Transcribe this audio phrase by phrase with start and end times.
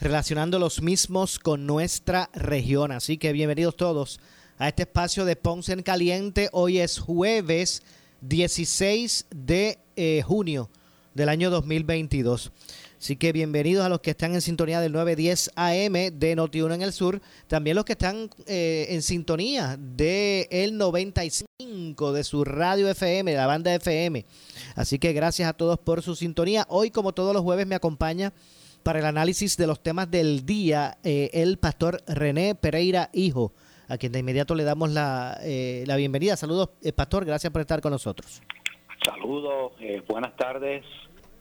[0.00, 2.92] relacionando los mismos con nuestra región.
[2.92, 4.20] Así que bienvenidos todos
[4.58, 6.48] a este espacio de Ponce en Caliente.
[6.52, 7.82] Hoy es jueves
[8.20, 10.70] 16 de eh, junio
[11.14, 12.52] del año 2022.
[13.00, 16.82] Así que bienvenidos a los que están en sintonía del 910 AM de Noti1 en
[16.82, 17.20] el sur.
[17.46, 23.46] También los que están eh, en sintonía de el 95 de su radio FM, la
[23.46, 24.24] banda FM.
[24.74, 26.66] Así que gracias a todos por su sintonía.
[26.68, 28.32] Hoy, como todos los jueves, me acompaña
[28.88, 33.52] para el análisis de los temas del día eh, el pastor René Pereira Hijo,
[33.86, 36.38] a quien de inmediato le damos la, eh, la bienvenida.
[36.38, 38.40] Saludos, pastor, gracias por estar con nosotros.
[39.04, 39.72] Saludos,
[40.08, 40.86] buenas tardes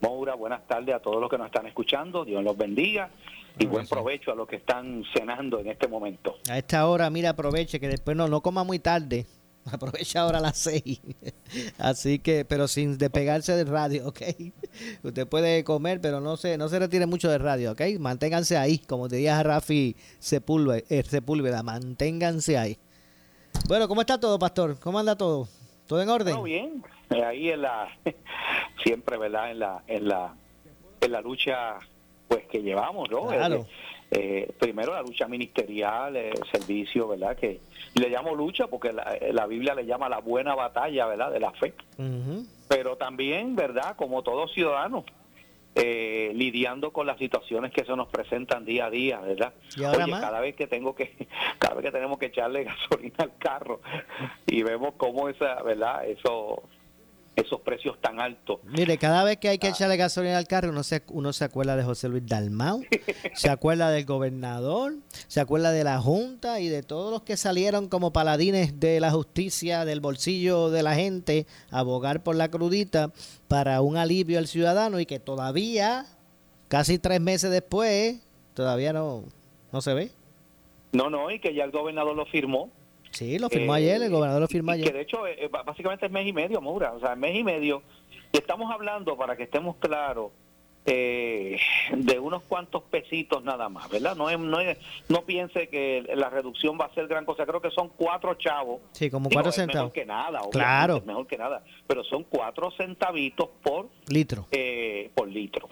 [0.01, 3.11] Moura, buenas tardes a todos los que nos están escuchando, Dios los bendiga
[3.57, 6.39] y buen provecho a los que están cenando en este momento.
[6.51, 9.25] A esta hora, mira, aproveche que después no, no coma muy tarde.
[9.71, 11.01] Aprovecha ahora las seis.
[11.77, 14.21] Así que, pero sin despegarse del radio, ¿ok?
[15.03, 17.81] Usted puede comer, pero no se, no se retire mucho del radio, ¿ok?
[17.99, 22.77] Manténganse ahí, como diría Rafi Sepúlveda, eh, Sepúlveda, manténganse ahí.
[23.67, 24.79] Bueno, ¿cómo está todo, pastor?
[24.79, 25.47] ¿Cómo anda todo?
[25.87, 26.33] ¿Todo en orden?
[26.33, 26.83] Todo bien.
[27.09, 27.87] Eh, ahí en la
[28.83, 29.51] siempre, ¿verdad?
[29.51, 30.35] En la en la
[31.01, 31.79] en la lucha
[32.27, 33.27] pues que llevamos, ¿no?
[33.27, 33.65] Claro.
[34.09, 37.35] Eh, primero la lucha ministerial, el servicio, ¿verdad?
[37.35, 37.59] Que
[37.95, 41.31] le llamo lucha porque la, la, Biblia le llama la buena batalla, ¿verdad?
[41.31, 41.73] De la fe.
[42.69, 43.97] Pero también, ¿verdad?
[43.97, 45.03] Como todo ciudadano,
[45.75, 49.53] eh, lidiando con las situaciones que se nos presentan día a día, ¿verdad?
[49.77, 51.27] Oye, cada vez que tengo que,
[51.59, 53.81] cada vez que tenemos que echarle gasolina al carro
[54.45, 56.07] y vemos cómo esa, ¿verdad?
[56.07, 56.63] Eso
[57.37, 58.59] esos precios tan altos.
[58.63, 59.69] Mire, cada vez que hay que ah.
[59.69, 62.83] echarle gasolina al carro, uno se, uno se acuerda de José Luis Dalmau,
[63.35, 64.95] se acuerda del gobernador,
[65.27, 69.11] se acuerda de la Junta y de todos los que salieron como paladines de la
[69.11, 73.11] justicia, del bolsillo de la gente, a abogar por la crudita
[73.47, 76.07] para un alivio al ciudadano y que todavía,
[76.69, 78.17] casi tres meses después,
[78.55, 79.25] todavía no,
[79.71, 80.11] no se ve.
[80.91, 82.71] No, no, y que ya el gobernador lo firmó
[83.11, 84.87] Sí, lo firmó ayer, el eh, gobernador lo firmó ayer.
[84.87, 86.93] Que de hecho, eh, eh, básicamente es mes y medio, Moura.
[86.93, 87.81] O sea, mes y medio.
[88.31, 90.31] Y estamos hablando, para que estemos claros,
[90.85, 91.59] de
[92.21, 94.15] unos cuantos pesitos nada más, ¿verdad?
[94.15, 94.59] No, es, no,
[95.09, 97.45] no piense que la reducción va a ser gran cosa.
[97.45, 98.79] Creo que son cuatro chavos.
[98.93, 99.91] Sí, como cuatro centavos.
[99.91, 101.03] Mejor que nada, claro.
[101.05, 101.61] mejor que nada.
[101.87, 104.47] Pero son cuatro centavitos por litro.
[105.13, 105.67] por litro.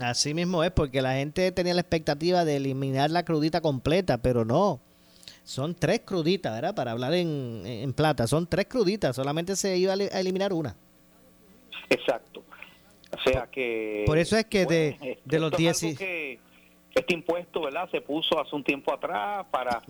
[0.00, 4.44] Así mismo es, porque la gente tenía la expectativa de eliminar la crudita completa, pero
[4.44, 4.80] no.
[5.44, 6.74] Son tres cruditas, ¿verdad?
[6.74, 10.76] Para hablar en, plata, son tres cruditas, solamente se iba a eliminar una.
[11.90, 12.42] Exacto.
[13.12, 14.04] O sea que...
[14.06, 15.82] Por eso es que de, de los 10...
[15.82, 17.88] este impuesto, ¿verdad?
[17.90, 19.82] Se puso hace un tiempo atrás para,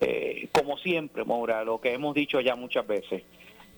[0.00, 3.22] eh, como siempre, Maura, lo que hemos dicho ya muchas veces,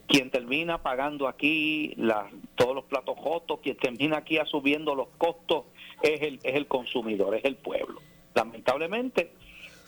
[0.07, 5.65] quien termina pagando aquí la, todos los platos jotos, quien termina aquí asumiendo los costos
[6.03, 8.01] es el, es el consumidor, es el pueblo.
[8.35, 9.31] Lamentablemente,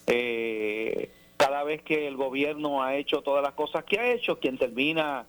[0.06, 4.58] eh, cada vez que el gobierno ha hecho todas las cosas que ha hecho, quien
[4.58, 5.26] termina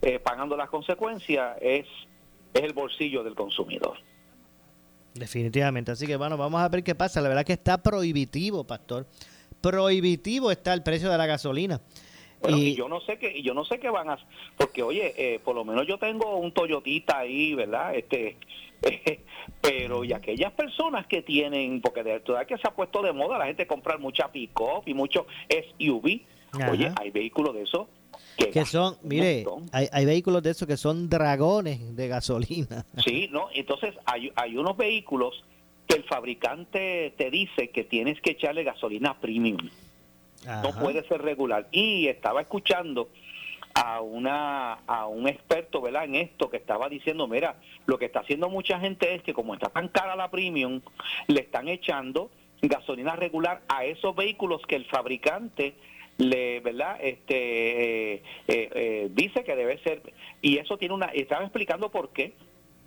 [0.00, 1.86] eh, pagando las consecuencias es,
[2.54, 3.98] es el bolsillo del consumidor.
[5.14, 7.20] Definitivamente, así que bueno, vamos a ver qué pasa.
[7.20, 9.06] La verdad que está prohibitivo, pastor.
[9.60, 11.80] Prohibitivo está el precio de la gasolina.
[12.48, 14.18] Y, yo no sé qué, y yo no sé qué van a,
[14.56, 17.94] porque oye, eh, por lo menos yo tengo un Toyotita ahí, ¿verdad?
[17.94, 18.36] Este,
[19.60, 23.38] pero y aquellas personas que tienen, porque de verdad que se ha puesto de moda
[23.38, 26.20] la gente comprar mucha pick-up y mucho SUV,
[26.70, 27.88] oye, hay vehículos de esos
[28.36, 32.84] que, son, mire, hay, hay, vehículos de esos que son dragones de gasolina.
[33.04, 35.44] Sí, no, entonces hay, hay unos vehículos
[35.86, 39.58] que el fabricante te dice que tienes que echarle gasolina premium.
[40.46, 41.66] No puede ser regular.
[41.72, 43.08] Y estaba escuchando
[43.74, 46.04] a una a un experto ¿verdad?
[46.04, 47.56] en esto que estaba diciendo, mira,
[47.86, 50.80] lo que está haciendo mucha gente es que como está tan cara la premium,
[51.26, 52.30] le están echando
[52.62, 55.74] gasolina regular a esos vehículos que el fabricante
[56.18, 56.98] le, ¿verdad?
[57.00, 60.02] Este, eh, eh, dice que debe ser,
[60.42, 62.34] y eso tiene una, estaba explicando por qué.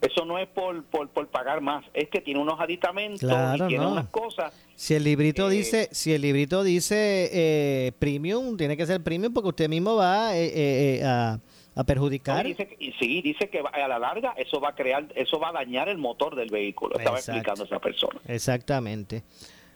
[0.02, 3.86] Eso no es por, por, por pagar más, es que tiene unos aditamentos y tiene
[3.86, 4.52] unas cosas.
[4.82, 9.70] Si el librito dice, si el librito dice premium, tiene que ser premium porque usted
[9.70, 11.40] mismo va a
[11.76, 12.46] a perjudicar.
[12.46, 15.98] sí, dice que a la larga eso va a crear, eso va a dañar el
[15.98, 18.20] motor del vehículo, estaba explicando esa persona.
[18.28, 19.24] Exactamente.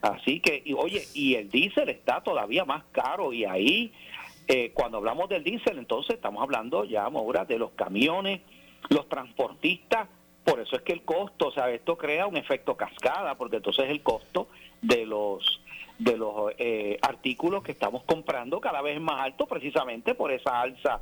[0.02, 3.92] Así que, y, oye, y el diésel está todavía más caro y ahí,
[4.48, 8.42] eh, cuando hablamos del diésel, entonces estamos hablando ya, ahora de los camiones,
[8.90, 10.08] los transportistas,
[10.46, 13.90] por eso es que el costo, o sea, esto crea un efecto cascada, porque entonces
[13.90, 14.48] el costo
[14.82, 15.62] de los
[15.98, 20.60] de los eh, artículos que estamos comprando cada vez es más alto precisamente por esa
[20.60, 21.02] alza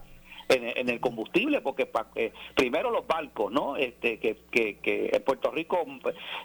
[0.49, 3.77] en, el combustible, porque eh, primero los barcos, ¿no?
[3.77, 5.85] Este, que, que, en Puerto Rico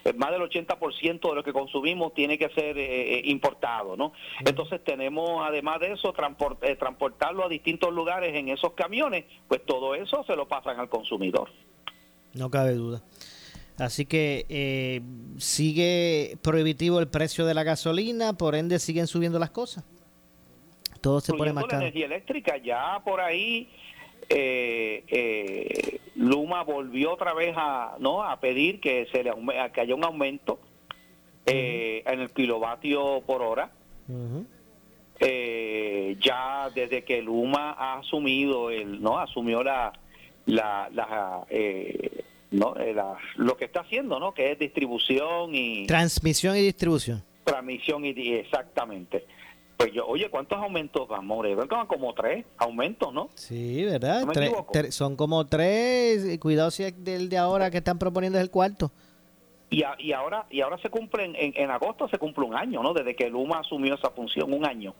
[0.03, 4.13] eh, más del 80% de lo que consumimos tiene que ser eh, importado, ¿no?
[4.45, 10.23] Entonces tenemos, además de eso, transportarlo a distintos lugares en esos camiones, pues todo eso
[10.23, 11.49] se lo pasan al consumidor.
[12.39, 13.03] No cabe duda.
[13.77, 15.01] Así que
[15.37, 19.85] sigue prohibitivo el precio de la gasolina, por ende siguen subiendo las cosas.
[21.01, 21.79] Todo se pone más caro.
[21.79, 23.69] La energía eléctrica ya por ahí
[24.29, 29.31] eh, eh, Luma volvió otra vez a no a pedir que se le
[29.73, 30.59] que haya un aumento
[31.45, 33.71] eh, en el kilovatio por hora.
[35.19, 39.93] Eh, ya desde que Luma ha asumido el no asumió la
[40.45, 41.45] la, la
[42.51, 42.73] no
[43.35, 49.25] lo que está haciendo no que es distribución y transmisión y distribución transmisión y exactamente
[49.79, 53.29] pues yo, oye, ¿cuántos aumentos vamos a Como tres aumentos, ¿no?
[53.35, 54.27] Sí, ¿verdad?
[54.89, 56.37] son como tres.
[56.39, 58.91] Cuidado si es del de ahora que están proponiendo es el cuarto.
[59.69, 62.93] Y, y ahora y ahora se cumple, en, en, agosto se cumple un año, ¿no?
[62.93, 64.93] Desde que Luma asumió esa función, un año.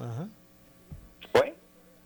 [0.00, 0.26] Ajá.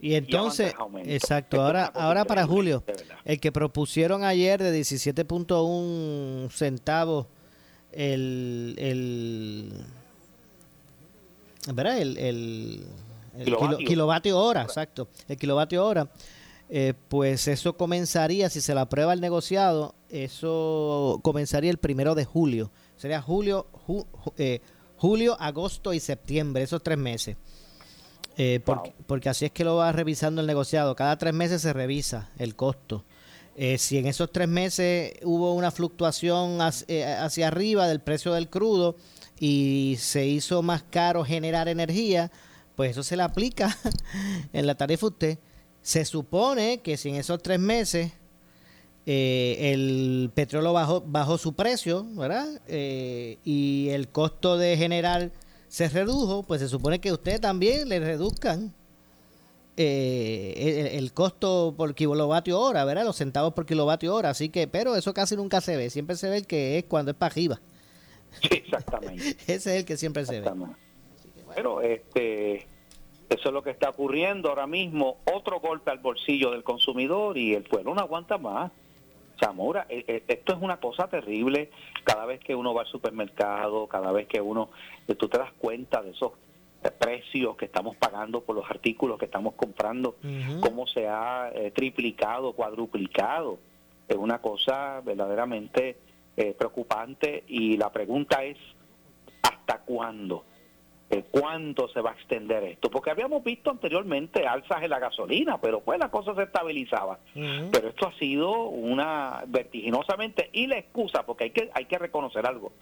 [0.01, 2.85] Y entonces, exacto, ahora, ahora para julio,
[3.25, 7.27] el que propusieron ayer de 17.1 centavos
[7.93, 9.73] el, el
[11.75, 11.99] ¿verdad?
[11.99, 12.87] El, el,
[13.87, 14.39] kilovatio.
[14.39, 16.09] hora, exacto, el kilovatio hora,
[16.69, 22.25] eh, pues eso comenzaría, si se la aprueba el negociado, eso comenzaría el primero de
[22.25, 22.71] julio.
[22.97, 23.67] Sería julio,
[24.37, 24.61] eh,
[24.97, 27.37] julio, agosto y septiembre, esos tres meses.
[28.37, 28.61] Eh,
[29.07, 30.95] porque, así es que lo va revisando el negociado.
[30.95, 33.05] Cada tres meses se revisa el costo.
[33.79, 38.97] si en esos tres meses hubo una fluctuación hacia arriba del precio del crudo,
[39.39, 42.31] y se hizo más caro generar energía,
[42.75, 43.77] pues eso se le aplica
[44.53, 45.39] en la tarifa usted.
[45.83, 48.13] Se supone que si en esos tres meses
[49.05, 52.61] eh, el petróleo bajó, bajó su precio, ¿verdad?
[52.67, 55.31] Eh, y el costo de generar
[55.77, 58.73] se redujo, pues se supone que usted también le reduzcan
[59.77, 63.05] eh, el, costo por kilovatio hora, ¿verdad?
[63.05, 64.31] Los centavos por kilovatio hora.
[64.31, 65.91] Así que, pero eso casi nunca se ve.
[65.91, 67.61] Siempre se ve el que es cuando es para arriba.
[68.51, 69.37] exactamente.
[69.47, 70.51] Ese es el que siempre se ve.
[71.55, 72.67] Pero este,
[73.29, 75.19] eso es lo que está ocurriendo ahora mismo.
[75.31, 78.73] Otro golpe al bolsillo del consumidor y el pueblo no aguanta más.
[79.39, 81.71] Zamora, e, e, esto es una cosa terrible.
[82.05, 84.71] Cada vez que uno va al supermercado, cada vez que uno,
[85.19, 86.33] tú te das cuenta de esos
[86.91, 90.17] precios que estamos pagando por los artículos que estamos comprando,
[90.61, 93.59] cómo se ha eh, triplicado, cuadruplicado.
[94.09, 95.97] Es una cosa verdaderamente
[96.37, 98.57] eh, preocupante y la pregunta es,
[99.43, 100.45] ¿hasta cuándo?
[101.09, 102.91] Eh, ¿Cuánto se va a extender esto?
[102.91, 107.21] Porque habíamos visto anteriormente alzas en la gasolina, pero pues la cosa se estabilizaba.
[107.33, 112.45] Pero esto ha sido una vertiginosamente y la excusa, porque hay que hay que reconocer
[112.45, 112.73] algo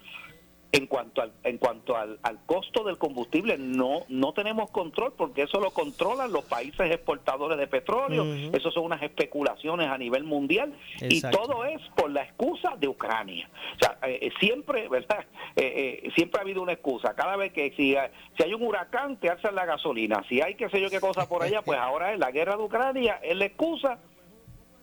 [0.75, 5.61] en cuanto al en cuanto al, costo del combustible no no tenemos control porque eso
[5.61, 8.25] lo controlan los países exportadores de petróleo.
[8.53, 10.75] Eso son unas especulaciones a nivel mundial.
[11.01, 13.49] Y todo es por la excusa de Ucrania.
[13.77, 15.25] O sea eh, eh, siempre verdad
[15.57, 17.15] eh, siempre ha habido una excusa.
[17.15, 17.97] Cada vez que si,
[18.37, 20.25] si hay un huracán te alzan la gasolina.
[20.29, 22.65] Si hay qué sé yo qué cosa por allá pues ahora es la guerra de
[22.65, 24.01] Ucrania es la excusa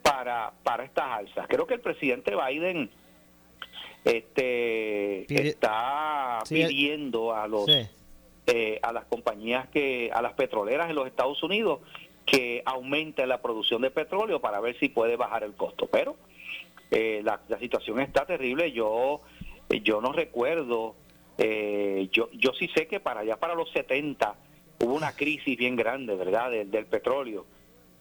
[0.03, 1.48] para para estas alzas.
[1.50, 2.89] Creo que el presidente Biden
[4.03, 7.67] este está pidiendo a los
[8.48, 11.79] eh, a las compañías que a las petroleras en los Estados Unidos
[12.25, 15.88] que aumente la producción de petróleo para ver si puede bajar el costo.
[15.88, 16.15] Pero
[16.89, 18.72] eh, la, situación está terrible.
[18.72, 19.22] Yo
[19.84, 20.96] yo no recuerdo
[21.38, 24.36] eh, yo yo sí sé que para allá para los 70
[24.79, 27.46] hubo una crisis bien grande verdad del, del petróleo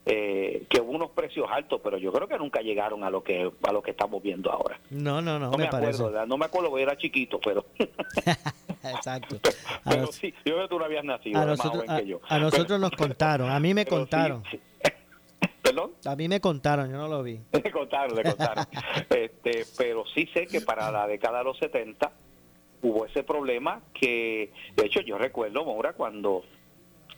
[0.07, 3.51] eh, que hubo unos precios altos, pero yo creo que nunca llegaron a lo que
[3.63, 4.81] a lo que estamos viendo ahora.
[4.91, 5.91] No, no, no, No me, me, parece.
[5.97, 6.27] acuerdo, ¿verdad?
[6.27, 7.67] no me acuerdo era chiquito, pero,
[8.83, 9.37] Exacto.
[9.85, 11.99] Pero nos- sí, yo creo que tú no habías nacido, a más nosotros, joven a,
[12.01, 12.21] que yo.
[12.29, 14.43] a nosotros Pero- nos contaron, a mí me sí, contaron.
[14.51, 14.61] sí.
[15.63, 15.93] ¿Perdón?
[16.07, 17.39] A mí me contaron, yo no lo vi.
[17.53, 18.65] Le contaron, le contaron.
[19.11, 22.11] este, pero sí sé que para la década de los 70
[22.83, 26.43] hubo ese problema que, de hecho, yo recuerdo, Maura, cuando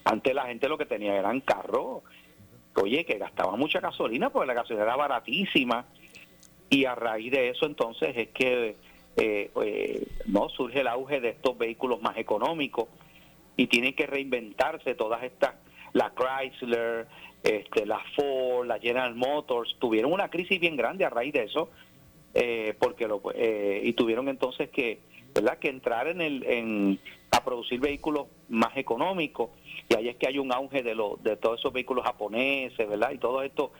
[0.05, 2.03] antes la gente lo que tenía eran carros,
[2.81, 5.87] oye, que gastaban mucha gasolina porque la gasolina era baratísima.
[6.71, 8.77] Y a raíz de eso entonces es que
[9.17, 12.89] eh, eh, no surge el auge de estos vehículos más económicos
[13.57, 15.55] y tienen que reinventarse todas estas
[15.93, 17.07] la Chrysler
[17.43, 19.77] este la Ford la General Motors.
[19.79, 21.71] Tuvieron una crisis bien grande a raíz de eso
[22.35, 25.01] eh, porque lo eh, y tuvieron entonces que
[25.35, 26.99] verdad que entrar en el en
[27.43, 29.51] a producir vehículos más económicos.
[29.89, 33.11] Y ahí es que hay un auge de los de todos esos vehículos japoneses verdad
[33.13, 33.71] y todos estos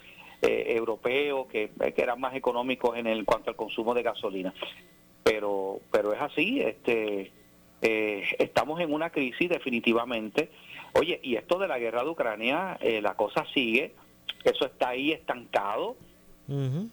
[0.43, 4.53] eh, europeos que, que eran más económicos en el cuanto al consumo de gasolina.
[5.23, 7.31] Pero pero es así este
[7.81, 10.51] eh, estamos en una crisis definitivamente.
[10.99, 13.95] Oye y esto de la guerra de Ucrania eh, la cosa sigue
[14.45, 15.97] eso está ahí estancado.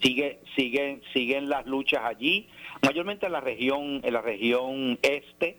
[0.01, 2.47] Sigue siguen siguen las luchas allí
[2.81, 5.57] mayormente en la región en la región este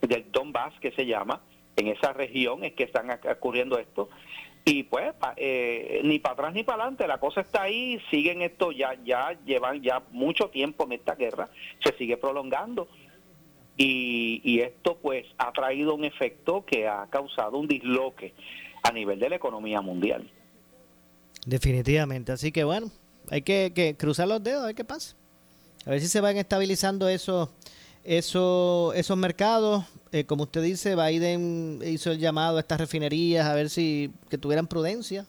[0.00, 1.40] del Donbass que se llama
[1.76, 4.08] en esa región es que están ocurriendo esto
[4.64, 8.72] y pues eh, ni para atrás ni para adelante la cosa está ahí siguen esto
[8.72, 11.48] ya ya llevan ya mucho tiempo en esta guerra
[11.84, 12.88] se sigue prolongando
[13.76, 18.32] y, y esto pues ha traído un efecto que ha causado un disloque
[18.82, 20.30] a nivel de la economía mundial
[21.46, 22.32] Definitivamente.
[22.32, 22.90] Así que bueno,
[23.30, 25.16] hay que, que cruzar los dedos a ver qué pasa.
[25.86, 27.48] A ver si se van estabilizando esos,
[28.06, 29.84] esos, esos mercados.
[30.12, 34.38] Eh, como usted dice, Biden hizo el llamado a estas refinerías a ver si que
[34.38, 35.26] tuvieran prudencia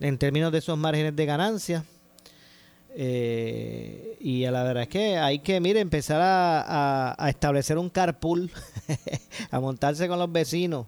[0.00, 1.84] en términos de esos márgenes de ganancia.
[3.00, 6.60] Eh, y a la verdad es que hay que, mire, empezar a,
[7.12, 8.50] a- a establecer un carpool,
[9.50, 10.86] a montarse con los vecinos,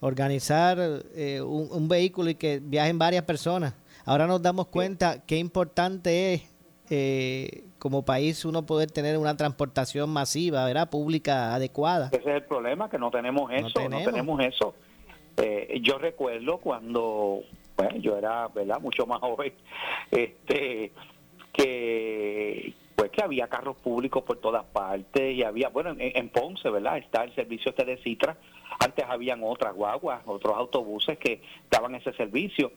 [0.00, 0.78] organizar
[1.14, 3.72] eh, un, un vehículo y que viajen varias personas.
[4.04, 6.42] Ahora nos damos cuenta qué importante es
[6.90, 10.90] eh, como país uno poder tener una transportación masiva, ¿verdad?
[10.90, 12.08] Pública adecuada.
[12.12, 14.04] Ese es el problema, que no tenemos eso, no tenemos.
[14.04, 14.74] tenemos, eso.
[15.36, 17.42] Eh, yo recuerdo cuando,
[17.76, 19.52] bueno, yo era, ¿verdad?, mucho más joven,
[20.10, 20.92] este,
[21.52, 26.70] que, pues que había carros públicos por todas partes y había, bueno, en, en Ponce,
[26.70, 28.36] ¿verdad?, está el servicio este de Citra,
[28.78, 32.72] antes habían otras guaguas, otros autobuses que daban ese servicio,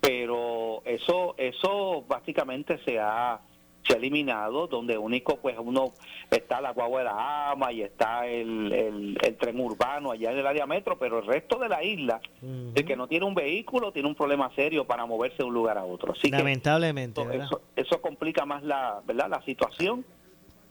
[0.00, 3.40] pero eso, eso básicamente se ha
[3.86, 5.92] se ha eliminado, donde único pues uno
[6.30, 10.38] está la guagua de la ama y está el, el, el tren urbano allá en
[10.38, 13.92] el área metro, pero el resto de la isla, el que no tiene un vehículo
[13.92, 16.12] tiene un problema serio para moverse de un lugar a otro.
[16.12, 17.46] Así que Lamentablemente, eso, ¿verdad?
[17.46, 19.28] eso, eso complica más la, ¿verdad?
[19.28, 20.04] la situación.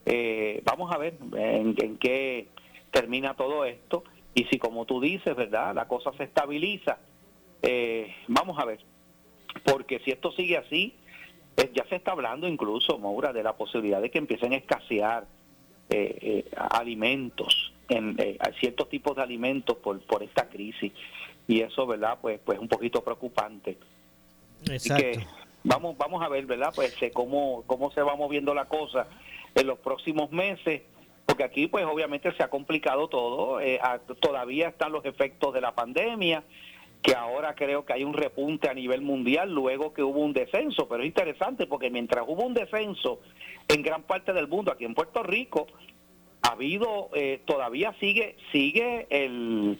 [0.05, 2.47] Eh, vamos a ver en, en qué
[2.91, 4.03] termina todo esto
[4.33, 5.75] y si como tú dices, ¿verdad?
[5.75, 6.97] La cosa se estabiliza.
[7.61, 8.79] Eh, vamos a ver,
[9.63, 10.93] porque si esto sigue así,
[11.57, 15.25] eh, ya se está hablando incluso, Maura, de la posibilidad de que empiecen a escasear
[15.89, 20.93] eh, eh, alimentos, en, eh, ciertos tipos de alimentos por, por esta crisis
[21.47, 22.17] y eso, ¿verdad?
[22.21, 23.77] Pues, pues un poquito preocupante.
[24.63, 25.03] Así Exacto.
[25.03, 25.25] que
[25.63, 26.71] vamos, vamos a ver, ¿verdad?
[26.73, 29.07] Pues eh, cómo, cómo se va moviendo la cosa
[29.53, 30.83] en los próximos meses,
[31.25, 35.59] porque aquí pues obviamente se ha complicado todo, eh, a- todavía están los efectos de
[35.61, 36.43] la pandemia,
[37.01, 40.87] que ahora creo que hay un repunte a nivel mundial luego que hubo un descenso,
[40.87, 43.19] pero es interesante porque mientras hubo un descenso
[43.67, 45.67] en gran parte del mundo, aquí en Puerto Rico,
[46.43, 49.79] ha habido, eh, todavía sigue, sigue el,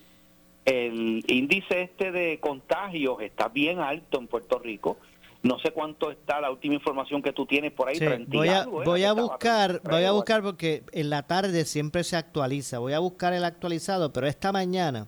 [0.65, 4.97] el índice este de contagios, está bien alto en Puerto Rico.
[5.43, 7.95] No sé cuánto está la última información que tú tienes por ahí.
[7.95, 8.85] Sí, 30 y voy a, algo, ¿eh?
[8.85, 12.77] voy a buscar, 33 voy a buscar porque en la tarde siempre se actualiza.
[12.77, 15.07] Voy a buscar el actualizado, pero esta mañana,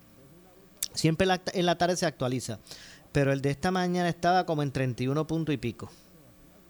[0.93, 2.59] siempre la- en la tarde se actualiza.
[3.11, 5.89] Pero el de esta mañana estaba como en 31 punto y pico.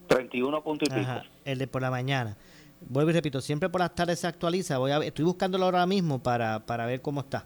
[0.07, 1.11] 31 punto y pico.
[1.45, 2.35] El de por la mañana.
[2.81, 4.77] Vuelvo y repito, siempre por las tardes se actualiza.
[4.77, 7.45] Voy a, estoy buscándolo ahora mismo para, para ver cómo está.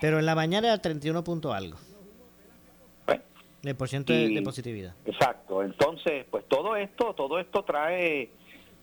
[0.00, 1.78] Pero en la mañana era 31 punto algo.
[3.64, 4.94] El por ciento de positividad.
[5.04, 5.62] Exacto.
[5.62, 8.30] Entonces, pues todo esto, todo esto trae,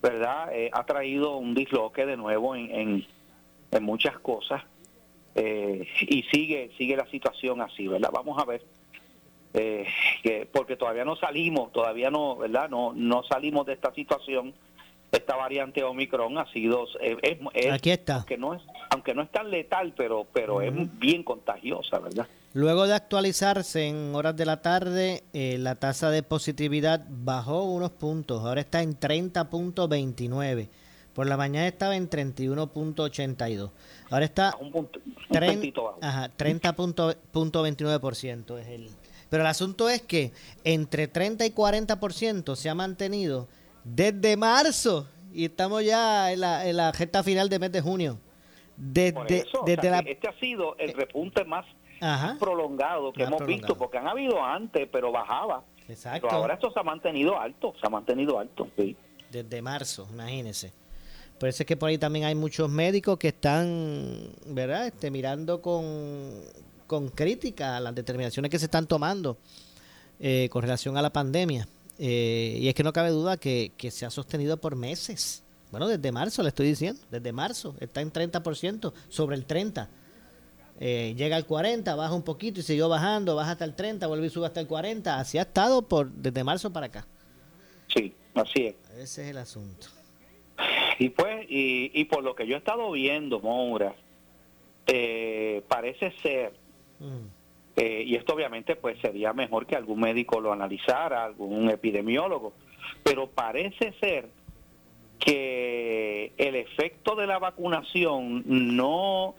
[0.02, 0.54] ¿verdad?
[0.54, 3.08] Eh, ha traído un disloque de nuevo en, en,
[3.72, 4.64] en muchas cosas
[5.36, 8.10] eh, y sigue, sigue la situación así, ¿verdad?
[8.14, 8.64] Vamos a ver.
[9.54, 9.86] Eh,
[10.22, 12.70] que porque todavía no salimos, todavía no, ¿verdad?
[12.70, 14.54] No, no salimos de esta situación.
[15.12, 18.18] Esta variante Omicron ha sido, eh, es, es- Aquí está.
[18.18, 22.28] aunque no es, aunque no es tan letal, pero, pero es bien contagiosa, ¿verdad?
[22.54, 27.90] Luego de actualizarse en horas de la tarde, eh, la tasa de positividad bajó unos
[27.92, 28.44] puntos.
[28.46, 30.68] Ahora está en 30.29.
[31.20, 33.72] Por la mañana estaba en 31.82.
[34.10, 36.00] Ahora está Un punto, un tren- puntito bajo.
[36.02, 38.90] ajá, 30.29% es el.
[39.30, 40.32] Pero el asunto es que
[40.64, 43.50] entre 30 y 40% se ha mantenido
[43.84, 48.18] desde marzo y estamos ya en la, en la recta final del mes de junio.
[48.78, 51.66] Desde, eso, o desde sea, la, que este ha sido el repunte más
[52.00, 53.68] ajá, prolongado que Más hemos prolongado.
[53.68, 55.66] visto, porque han habido antes, pero bajaba.
[55.90, 56.30] exacto.
[56.30, 58.70] Pero ahora esto se ha mantenido alto, se ha mantenido alto.
[58.78, 58.96] Sí.
[59.30, 60.72] desde marzo, imagínense.
[61.42, 64.88] Es que por ahí también hay muchos médicos que están, ¿verdad?
[64.88, 66.42] Este, mirando con,
[66.86, 69.38] con crítica las determinaciones que se están tomando
[70.20, 71.68] eh, con relación a la pandemia.
[71.98, 75.44] Eh, y es que no cabe duda que, que se ha sostenido por meses.
[75.72, 79.88] Bueno, desde marzo le estoy diciendo, desde marzo está en 30%, sobre el 30%.
[80.82, 84.28] Eh, llega al 40, baja un poquito y siguió bajando, baja hasta el 30, vuelve
[84.28, 85.20] y sube hasta el 40.
[85.20, 87.06] Así ha estado por desde marzo para acá.
[87.94, 88.76] sí, así es.
[88.98, 89.99] Ese es el asunto.
[91.00, 93.96] Y pues, y, y por lo que yo he estado viendo, Moura,
[94.86, 96.54] eh, parece ser,
[97.00, 97.28] Mm.
[97.78, 102.52] eh, y esto obviamente pues sería mejor que algún médico lo analizara, algún epidemiólogo,
[103.04, 104.28] pero parece ser
[105.18, 109.36] que el efecto de la vacunación no,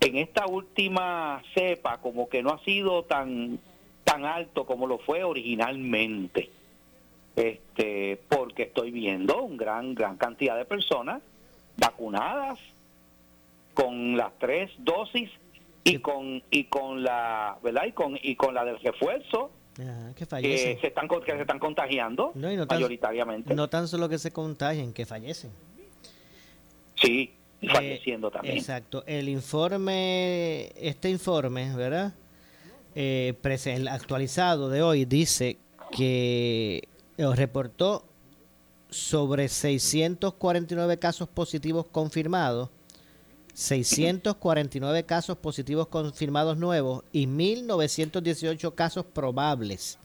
[0.00, 3.60] en esta última cepa, como que no ha sido tan,
[4.02, 6.50] tan alto como lo fue originalmente
[7.36, 11.20] este porque estoy viendo un gran gran cantidad de personas
[11.76, 12.58] vacunadas
[13.74, 15.30] con las tres dosis
[15.82, 20.24] y con y con la verdad y con y con la del refuerzo Ajá, que
[20.24, 24.18] se están que se están contagiando No, y no tan- mayoritariamente No tan solo que
[24.18, 25.50] se contagien, que fallecen.
[26.96, 29.02] sí y Eh, falleciendo también Exacto.
[29.06, 32.12] El informe, este informe, ¿verdad?
[32.94, 33.32] Eh,
[33.90, 35.56] actualizado de hoy dice
[35.90, 36.86] que
[37.18, 38.04] reportó
[38.90, 42.70] sobre 649 casos positivos confirmados,
[43.54, 49.98] 649 casos positivos confirmados nuevos y 1918 casos probables.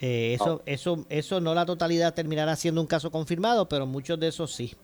[0.00, 4.28] Eh, eso, eso, eso no la totalidad terminará siendo un caso confirmado, pero muchos de
[4.28, 4.74] esos sí.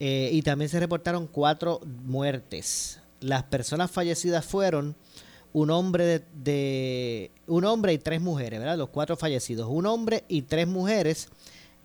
[0.00, 3.00] Eh, y también se reportaron cuatro muertes.
[3.20, 4.96] Las personas fallecidas fueron
[5.54, 8.76] un hombre de, de- un hombre y tres mujeres, ¿verdad?
[8.76, 11.30] Los cuatro fallecidos, un hombre y tres mujeres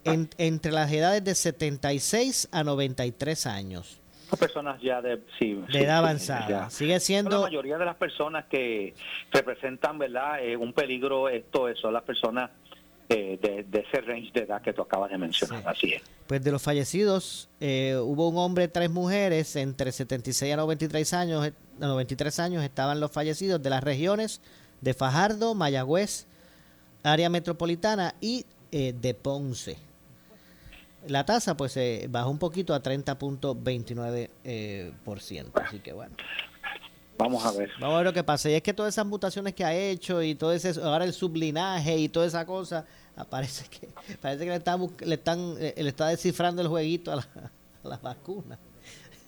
[0.03, 5.71] en- entre las edades de 76 a 93 años Son personas ya de sí, de
[5.71, 6.47] sí, edad avanzada.
[6.49, 6.69] ya.
[6.69, 8.93] Sigue la siendo mayoría de las personas que
[9.31, 12.49] representan verdad Eh, un peligro esto son las personas
[13.09, 15.67] eh, de, de ese range de edad que tú acabas de mencionar Sí.
[15.67, 20.57] así es Pues de los fallecidos, eh, hubo un hombre, tres mujeres, entre 76 a
[20.57, 24.41] 93 años, eh, a 93 años estaban los fallecidos de las regiones
[24.81, 26.27] de Fajardo, Mayagüez,
[27.03, 29.77] área metropolitana y eh, de Ponce.
[31.07, 36.15] La tasa pues eh, bajó un poquito a 30.29%, eh, por ciento, así que bueno.
[37.19, 38.49] Vamos a ver Vamos a ver lo que pasa.
[38.49, 41.95] Y es que todas esas mutaciones que ha hecho y todo ese, ahora el sublinaje
[41.97, 43.87] y toda esa cosa, ah, parece que,
[44.21, 47.27] parece que le, está, le, están, eh, le está descifrando el jueguito a, la-
[47.83, 48.57] a las vacunas.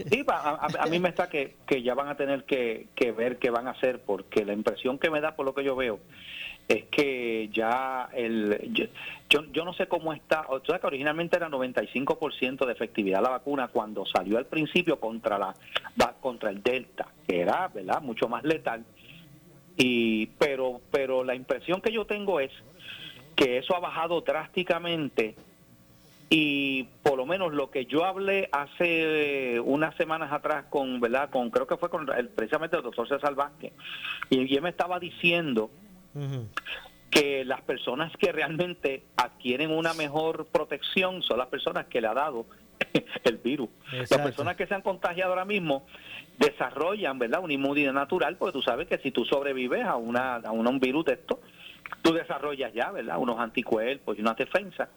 [0.10, 3.38] Sí, a- a mí me está que, que ya van a tener que, que ver
[3.38, 6.00] qué van a hacer, porque la impresión que me da por lo que yo veo
[6.68, 8.86] es que ya el yo,
[9.30, 13.30] yo, yo no sé cómo está, o sea que originalmente era 95% de efectividad la
[13.30, 15.56] vacuna cuando salió al principio contra la
[16.22, 18.86] contra el Delta, que era, ¿verdad?, mucho más letal.
[19.78, 22.52] Y pero pero la impresión que yo tengo es
[23.36, 25.36] que eso ha bajado drásticamente
[26.34, 31.30] y por lo menos lo que yo hablé hace unas semanas atrás con, ¿verdad?
[31.30, 33.74] Con, creo que fue con precisamente el doctor César Vázquez,
[34.30, 35.70] y él me estaba diciendo
[37.10, 42.14] Que las personas que realmente adquieren una mejor protección son las personas que le ha
[42.14, 42.46] dado
[43.24, 43.70] el virus.
[43.92, 45.86] Las personas que se han contagiado ahora mismo
[46.38, 47.42] desarrollan, ¿verdad?
[47.44, 51.06] Una inmunidad natural, porque tú sabes que si tú sobrevives a una a un virus
[51.06, 51.42] de esto,
[52.02, 53.18] tú desarrollas ya, ¿verdad?
[53.18, 54.90] Unos anticuerpos y unas defensas.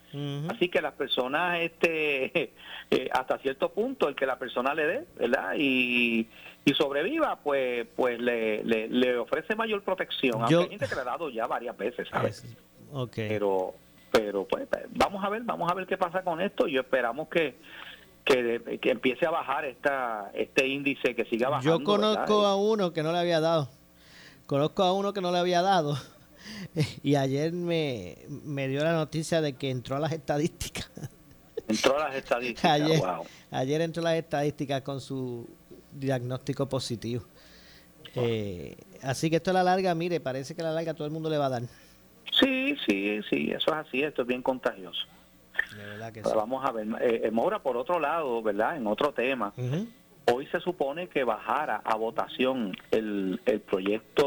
[0.49, 2.53] Así que las personas, este,
[2.91, 5.55] eh, hasta cierto punto, el que la persona le dé, ¿verdad?
[5.59, 6.29] Y,
[6.65, 10.35] y sobreviva, pues, pues le, le, le ofrece mayor protección.
[10.37, 12.45] Aunque Yo- hay gente que le ha dado ya varias veces, ¿sabes?
[12.45, 12.57] Es-
[12.93, 13.15] ok.
[13.17, 13.75] Pero,
[14.11, 17.57] pero pues, vamos a ver, vamos a ver qué pasa con esto y esperamos que
[18.25, 21.79] que, que empiece a bajar esta este índice, que siga bajando.
[21.79, 22.53] Yo conozco ¿verdad?
[22.53, 23.69] a uno que no le había dado.
[24.47, 25.95] Conozco a uno que no le había dado.
[27.03, 30.91] Y ayer me, me dio la noticia de que entró a las estadísticas.
[31.69, 33.25] Entró a las estadísticas, Ayer, wow.
[33.51, 35.49] ayer entró a las estadísticas con su
[35.93, 37.25] diagnóstico positivo.
[38.15, 41.13] Eh, así que esto a la larga, mire, parece que a la larga todo el
[41.13, 41.63] mundo le va a dar.
[42.39, 45.07] Sí, sí, sí, eso es así, esto es bien contagioso.
[46.35, 48.77] Vamos a ver, eh, Mora, por otro lado, ¿verdad?
[48.77, 49.53] En otro tema,
[50.31, 54.27] hoy se supone que bajara a votación el, el proyecto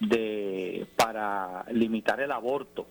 [0.00, 2.86] de para limitar el aborto,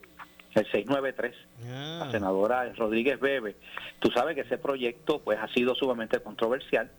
[0.53, 2.11] el 693, la ah.
[2.11, 3.55] senadora Rodríguez Bebe.
[3.99, 6.89] Tú sabes que ese proyecto pues ha sido sumamente controversial,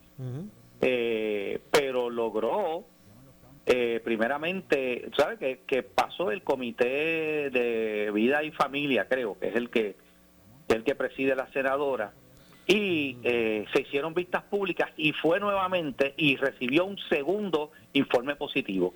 [0.80, 2.84] eh, pero logró
[3.64, 5.38] eh, primeramente, ¿sabes?
[5.38, 9.96] Que, que pasó el Comité de Vida y Familia, creo, que es el que,
[10.68, 12.12] el que preside la senadora,
[12.66, 18.94] y eh, se hicieron vistas públicas y fue nuevamente y recibió un segundo informe positivo.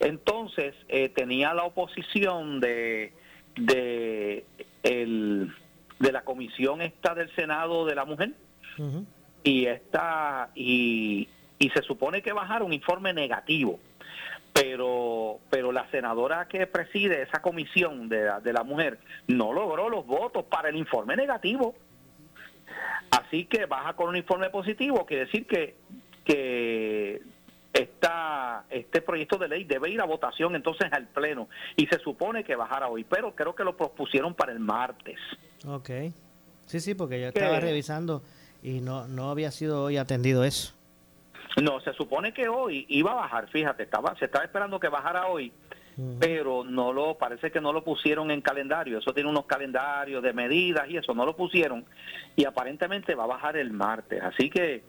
[0.00, 3.12] Entonces, eh, tenía la oposición de,
[3.56, 4.44] de,
[4.82, 5.54] el,
[5.98, 8.32] de la comisión esta del Senado de la Mujer,
[9.44, 13.78] y esta, y, y se supone que bajar un informe negativo.
[14.52, 19.88] Pero, pero la senadora que preside esa comisión de la, de la mujer no logró
[19.88, 21.76] los votos para el informe negativo.
[23.10, 25.76] Así que baja con un informe positivo, quiere decir que,
[26.24, 27.09] que
[28.80, 32.56] este proyecto de ley debe ir a votación entonces al Pleno y se supone que
[32.56, 35.18] bajara hoy, pero creo que lo propusieron para el martes.
[35.66, 35.90] Ok.
[36.66, 38.22] Sí, sí, porque yo estaba revisando
[38.62, 40.74] y no, no había sido hoy atendido eso.
[41.60, 45.26] No, se supone que hoy iba a bajar, fíjate, estaba, se estaba esperando que bajara
[45.26, 45.52] hoy,
[46.18, 50.32] pero no lo, parece que no lo pusieron en calendario, eso tiene unos calendarios de
[50.32, 51.84] medidas y eso, no lo pusieron,
[52.36, 54.84] y aparentemente va a bajar el martes, así que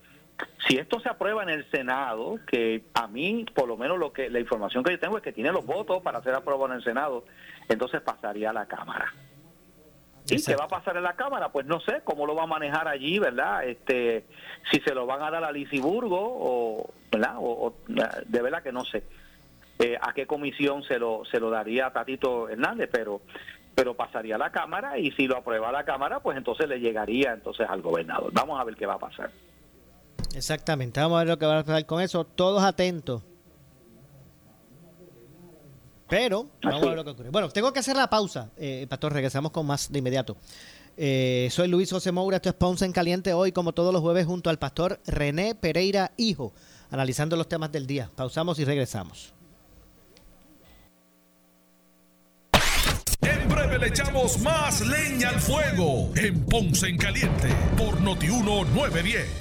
[0.68, 4.30] si esto se aprueba en el Senado, que a mí, por lo menos lo que
[4.30, 6.84] la información que yo tengo es que tiene los votos para ser aprobado en el
[6.84, 7.26] Senado,
[7.70, 9.14] entonces pasaría a la Cámara.
[10.30, 11.50] ¿Y qué va a pasar en la Cámara?
[11.50, 13.66] Pues no sé cómo lo va a manejar allí, ¿verdad?
[13.66, 14.26] Este,
[14.72, 17.36] si se lo van a dar a Lisiburgo o, ¿verdad?
[17.38, 19.04] O, de verdad que no sé
[19.80, 23.22] eh, a qué comisión se lo, se lo daría a Tatito Hernández, pero
[23.74, 27.34] pero pasaría a la Cámara y si lo aprueba la Cámara, pues entonces le llegaría
[27.34, 28.32] entonces al gobernador.
[28.34, 29.32] Vamos a ver qué va a pasar.
[30.36, 32.24] Exactamente, vamos a ver lo que va a pasar con eso.
[32.24, 33.24] Todos atentos
[36.12, 37.30] pero vamos a ver lo que ocurre.
[37.30, 39.14] Bueno, tengo que hacer la pausa, eh, Pastor.
[39.14, 40.36] Regresamos con más de inmediato.
[40.98, 44.26] Eh, soy Luis José Moura, esto es Ponce en Caliente hoy, como todos los jueves,
[44.26, 46.52] junto al pastor René Pereira Hijo,
[46.90, 48.12] analizando los temas del día.
[48.14, 49.34] Pausamos y regresamos.
[53.22, 59.41] En breve le echamos más leña al fuego en Ponce en Caliente por Notiuno 910.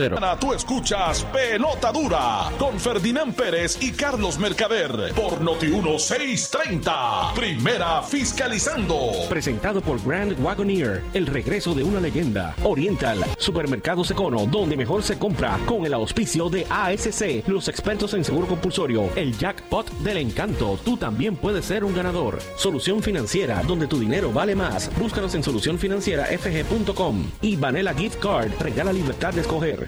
[0.00, 7.32] Ana, Tú escuchas Pelota Dura con Ferdinand Pérez y Carlos Mercader por Noti 1630.
[7.34, 8.96] Primera fiscalizando.
[9.28, 12.54] Presentado por Grand Wagoneer, el regreso de una leyenda.
[12.62, 18.22] Oriental, Supermercados Econo, donde mejor se compra, con el auspicio de ASC, los expertos en
[18.22, 20.78] seguro compulsorio, el jackpot del encanto.
[20.84, 22.38] Tú también puedes ser un ganador.
[22.56, 24.96] Solución financiera, donde tu dinero vale más.
[24.96, 27.24] Búscanos en solucionfinancierafg.com.
[27.42, 29.87] Y Vanilla Gift Card, regala libertad de escoger.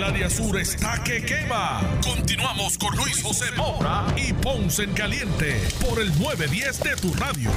[0.00, 1.82] El área sur está que quema.
[2.02, 7.50] Continuamos con Luis José Moura y Ponce en Caliente por el 910 de tu radio.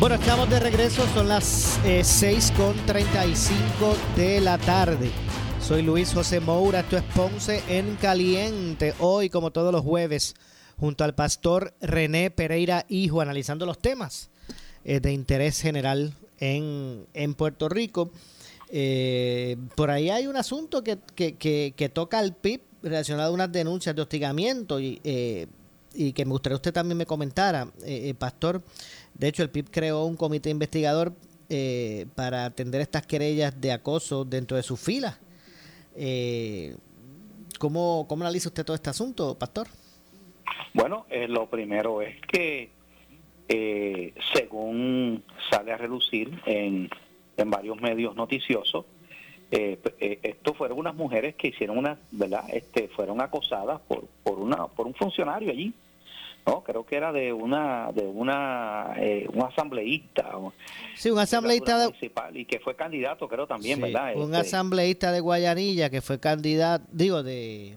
[0.00, 5.12] Bueno, estamos de regreso, son las eh, 6.35 de la tarde.
[5.60, 8.94] Soy Luis José Moura, esto es Ponce en Caliente.
[8.98, 10.34] Hoy, como todos los jueves,
[10.76, 14.28] junto al pastor René Pereira Hijo, analizando los temas
[14.84, 18.10] eh, de interés general en, en Puerto Rico.
[18.70, 23.34] Eh, por ahí hay un asunto que, que, que, que toca al PIB relacionado a
[23.34, 25.46] unas denuncias de hostigamiento y, eh,
[25.94, 28.62] y que me gustaría usted también me comentara, eh, eh, Pastor.
[29.14, 31.12] De hecho, el PIB creó un comité investigador
[31.48, 35.18] eh, para atender estas querellas de acoso dentro de sus filas.
[35.96, 36.76] Eh,
[37.58, 39.68] ¿cómo, ¿Cómo analiza usted todo este asunto, Pastor?
[40.72, 42.70] Bueno, lo primero es que
[44.34, 46.90] según sale a relucir en,
[47.36, 48.84] en varios medios noticiosos,
[49.50, 52.44] eh, eh, esto fueron unas mujeres que hicieron una, ¿verdad?
[52.52, 55.72] Este, fueron acosadas por, por una, por un funcionario allí.
[56.46, 60.32] No, creo que era de una, de una, eh, un asambleísta.
[60.94, 64.14] Sí, un asambleísta de, municipal y que fue candidato, creo también, sí, ¿verdad?
[64.16, 67.76] un Este, asambleísta de Guayanilla que fue candidato, digo, de,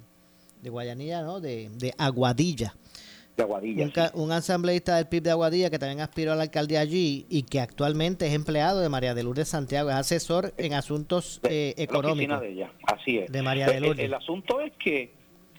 [0.62, 1.40] de Guayanilla, ¿no?
[1.40, 2.76] De, de Aguadilla.
[3.38, 3.86] De Aguadilla.
[3.86, 4.02] Un, sí.
[4.16, 7.60] un asambleísta del PIB de Aguadilla que también aspiró a la alcaldía allí y que
[7.62, 12.42] actualmente es empleado de María de Lourdes Santiago, es asesor en asuntos de- eh, económicos.
[12.42, 13.32] de ella, así es.
[13.32, 14.06] de María de El- Lourdes.
[14.06, 15.12] El, asunto es que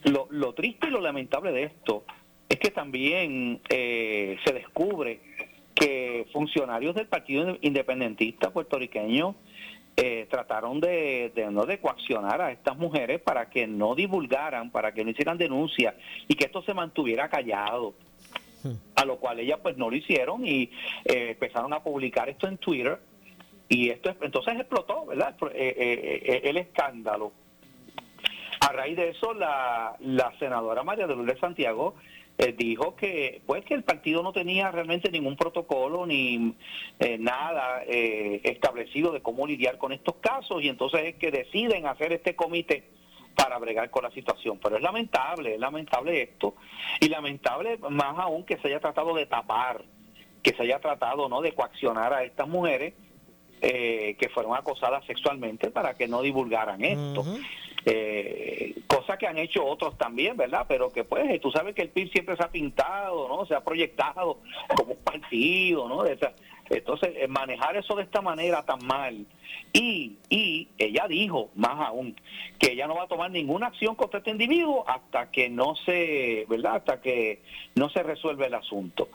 [0.04, 2.04] lo, lo triste y lo lamentable de esto
[2.48, 5.20] es que también eh, se descubre
[5.74, 9.36] que funcionarios del Partido Independentista puertorriqueño
[10.00, 14.92] eh, trataron de, de no de coaccionar a estas mujeres para que no divulgaran, para
[14.92, 15.94] que no hicieran denuncias
[16.28, 17.94] y que esto se mantuviera callado
[18.96, 20.70] a lo cual ellas pues no lo hicieron y
[21.04, 22.98] eh, empezaron a publicar esto en Twitter
[23.68, 25.34] y esto es- entonces explotó, ¿verdad?
[25.52, 27.32] Eh, eh, eh, el escándalo.
[28.68, 31.94] A raíz de eso, la, la senadora María de Lourdes Santiago
[32.38, 36.54] eh, dijo que pues que el partido no tenía realmente ningún protocolo ni
[37.00, 41.86] eh, nada eh, establecido de cómo lidiar con estos casos y entonces es que deciden
[41.86, 42.90] hacer este comité
[43.34, 44.58] para bregar con la situación.
[44.62, 46.54] Pero es lamentable, es lamentable esto.
[47.00, 49.84] Y lamentable más aún que se haya tratado de tapar,
[50.42, 52.94] que se haya tratado no de coaccionar a estas mujeres
[53.60, 57.24] eh, que fueron acosadas sexualmente para que no divulgaran esto.
[57.84, 60.66] Eh, cosa que han hecho otros también, ¿verdad?
[60.68, 63.46] Pero que pues eh, tú sabes que el PIB siempre se ha pintado, ¿no?
[63.46, 64.38] Se ha proyectado
[64.76, 66.02] como un partido, ¿no?
[66.02, 66.18] De
[66.70, 69.26] Entonces, eh, manejar eso de esta manera tan mal.
[69.72, 72.16] Y, y ella dijo, más aún,
[72.58, 76.46] que ella no va a tomar ninguna acción contra este individuo hasta que no se,
[76.48, 76.76] ¿verdad?
[76.76, 77.42] Hasta que
[77.74, 79.08] no se resuelve el asunto.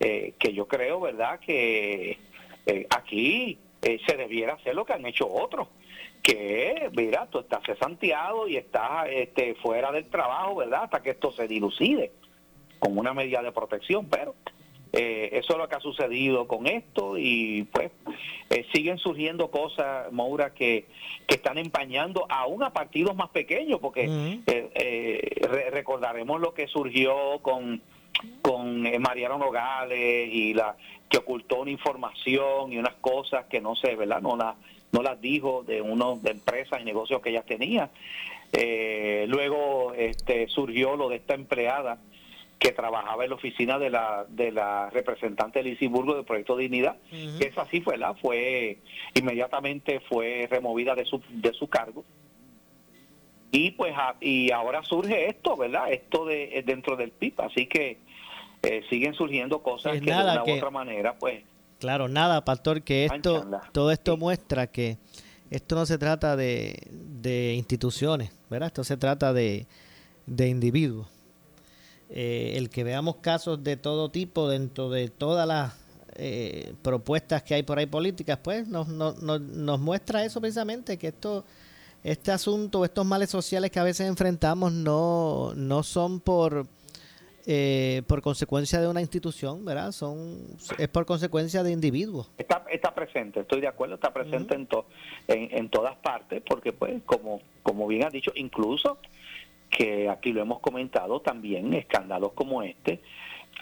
[0.00, 1.38] Eh, que yo creo, ¿verdad?
[1.40, 2.18] Que
[2.66, 5.68] eh, aquí se debiera hacer lo que han hecho otros
[6.22, 10.84] que, mira, tú estás cesanteado y estás este, fuera del trabajo, ¿verdad?
[10.84, 12.12] Hasta que esto se dilucide
[12.78, 14.34] con una medida de protección, pero
[14.92, 17.92] eh, eso es lo que ha sucedido con esto y pues
[18.50, 20.86] eh, siguen surgiendo cosas, Moura, que,
[21.28, 27.82] que están empañando aún a partidos más pequeños, porque eh, recordaremos lo que surgió con
[28.42, 30.76] con Mariano Nogales y la
[31.08, 34.20] que ocultó una información y unas cosas que no sé, ¿verdad?
[34.20, 34.56] No la
[34.92, 37.90] no las dijo de uno de empresas y negocios que ella tenía.
[38.52, 41.98] Eh, luego este, surgió lo de esta empleada
[42.58, 46.96] que trabajaba en la oficina de la de la representante de Lisiburgo del Proyecto Dignidad,
[47.10, 48.78] que esa sí fue la fue
[49.14, 52.04] inmediatamente fue removida de su de su cargo.
[53.50, 55.90] Y pues y ahora surge esto, ¿verdad?
[55.90, 57.98] Esto de dentro del PIB, así que
[58.62, 61.42] eh, siguen surgiendo cosas que de una u otra manera pues
[61.80, 64.98] Claro, nada, pastor, que esto, todo esto muestra que
[65.50, 68.66] esto no se trata de, de instituciones, ¿verdad?
[68.66, 69.66] Esto se trata de,
[70.26, 71.08] de individuos.
[72.10, 75.72] Eh, el que veamos casos de todo tipo dentro de todas las
[76.16, 81.08] eh, propuestas que hay por ahí políticas, pues nos, nos, nos muestra eso precisamente, que
[81.08, 81.46] esto,
[82.04, 86.66] este asunto, estos males sociales que a veces enfrentamos no, no son por
[87.52, 89.90] eh, por consecuencia de una institución, ¿verdad?
[89.90, 90.38] Son
[90.78, 92.30] es por consecuencia de individuos.
[92.38, 94.68] Está, está presente, estoy de acuerdo, está presente en,
[95.26, 98.98] en, todas partes, porque pues como como bien has dicho, incluso
[99.68, 103.00] que aquí lo hemos comentado también, escándalos como este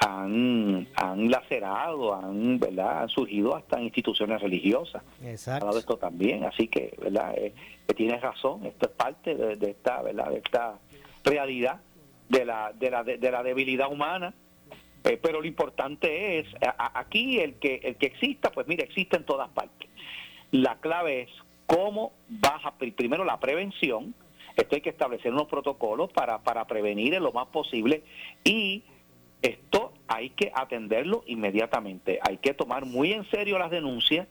[0.01, 3.05] han, han lacerado, han, ¿verdad?
[3.05, 5.03] han surgido hasta instituciones religiosas.
[5.24, 5.79] Exacto.
[5.79, 7.33] esto también, así que, ¿verdad?
[7.38, 7.55] Eh,
[7.96, 10.29] tienes razón, esto es parte de, de esta, ¿verdad?
[10.29, 10.79] De esta
[11.24, 11.81] realidad
[12.29, 14.35] de la, de la, de, la debilidad humana.
[15.05, 19.25] Eh, pero lo importante es, aquí el que, el que exista, pues mire, existe en
[19.25, 19.88] todas partes.
[20.51, 21.31] La clave es
[21.67, 24.14] cómo baja primero la prevención,
[24.57, 28.03] esto hay que establecer unos protocolos para, para prevenir en lo más posible
[28.43, 28.83] y
[29.43, 34.27] esto hay que atenderlo inmediatamente, hay que tomar muy en serio las denuncias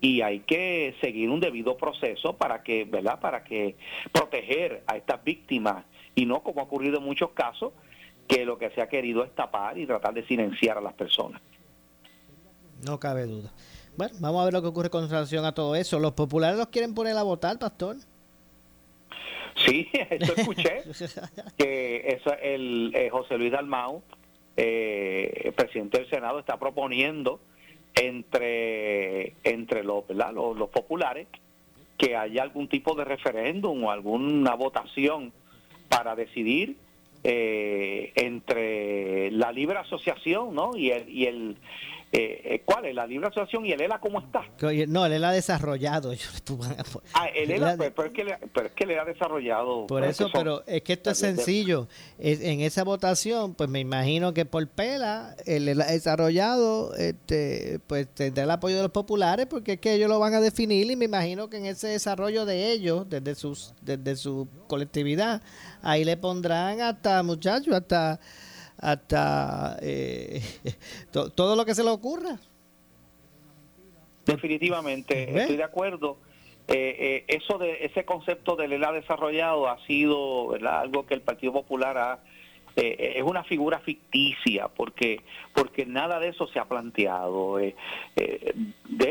[0.00, 3.20] y hay que seguir un debido proceso para que, ¿verdad?
[3.20, 3.76] Para que
[4.12, 5.84] proteger a estas víctimas
[6.20, 7.72] y no como ha ocurrido en muchos casos,
[8.28, 11.40] que lo que se ha querido es tapar y tratar de silenciar a las personas.
[12.86, 13.50] No cabe duda.
[13.96, 15.98] Bueno, vamos a ver lo que ocurre con relación a todo eso.
[15.98, 17.96] ¿Los populares los quieren poner a votar, pastor?
[19.66, 20.82] Sí, eso escuché.
[21.56, 24.02] que eso, el eh, José Luis Dalmau,
[24.58, 27.40] eh, presidente del Senado, está proponiendo
[27.94, 31.28] entre, entre los, los, los populares
[31.96, 35.32] que haya algún tipo de referéndum o alguna votación
[35.90, 36.76] para decidir
[37.24, 40.70] eh, entre la libre asociación ¿no?
[40.74, 41.56] y el, y el
[42.12, 42.94] eh, eh, ¿Cuál es?
[42.94, 44.42] ¿La libre asociación y el ELA cómo está?
[44.88, 46.12] No, el ELA ha desarrollado.
[47.14, 49.86] ah, el ELA, pero, es que le, pero es que le ha desarrollado.
[49.86, 51.86] Por eso, pero es que esto es sencillo.
[52.18, 58.42] en esa votación, pues me imagino que por pela, el ELA desarrollado este, pues tendrá
[58.42, 61.04] el apoyo de los populares, porque es que ellos lo van a definir y me
[61.04, 65.42] imagino que en ese desarrollo de ellos, desde, sus, desde su colectividad,
[65.80, 68.18] ahí le pondrán hasta, muchachos, hasta
[68.80, 70.42] hasta eh,
[71.12, 72.38] todo lo que se le ocurra.
[74.24, 76.18] Definitivamente, estoy de acuerdo.
[76.68, 81.52] Eh, eh, eso de ese concepto del ELA desarrollado ha sido algo que el Partido
[81.52, 82.18] Popular ha
[82.76, 85.20] es una figura ficticia porque
[85.52, 87.56] porque nada de eso se ha planteado.
[87.56, 87.74] de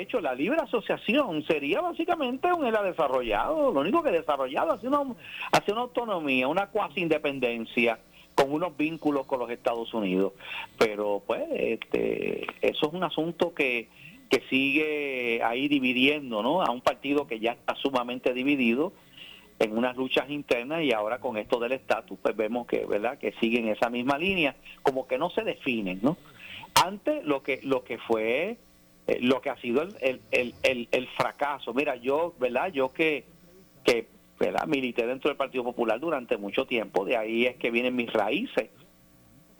[0.01, 3.71] hecho, la libre asociación sería básicamente un ELA desarrollado.
[3.73, 5.03] Lo único que desarrollado hace una,
[5.51, 7.99] hace una autonomía, una cuasi independencia
[8.39, 10.31] con unos vínculos con los Estados Unidos.
[10.77, 13.89] Pero pues este, eso es un asunto que,
[14.29, 16.61] que sigue ahí dividiendo ¿no?
[16.61, 18.93] a un partido que ya está sumamente dividido
[19.59, 23.33] en unas luchas internas y ahora con esto del estatus pues vemos que verdad que
[23.41, 26.15] siguen esa misma línea como que no se definen no
[26.81, 28.55] antes lo que lo que fue
[29.07, 33.25] eh, lo que ha sido el, el, el, el, fracaso mira yo verdad yo que
[33.83, 34.07] que
[34.39, 34.65] ¿verdad?
[34.67, 38.69] milité dentro del Partido Popular durante mucho tiempo, de ahí es que vienen mis raíces.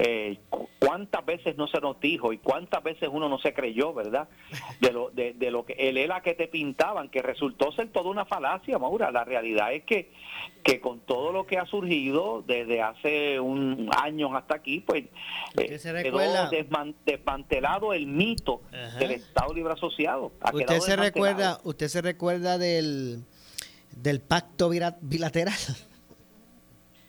[0.02, 0.38] eh,
[0.80, 4.30] cuántas veces no se nos dijo y cuántas veces uno no se creyó, ¿verdad?
[4.80, 8.10] De lo, de, de lo que el ELA que te pintaban, que resultó ser toda
[8.10, 9.12] una falacia, Maura.
[9.12, 10.10] La realidad es que,
[10.64, 15.04] que con todo lo que ha surgido desde hace un año hasta aquí, pues
[15.58, 16.20] eh, quedó
[17.06, 18.62] desmantelado el mito
[19.00, 20.32] del Estado Libre Asociado.
[20.54, 23.26] ¿Usted se, recuerda, ¿Usted se recuerda del,
[24.02, 25.58] del pacto bilateral?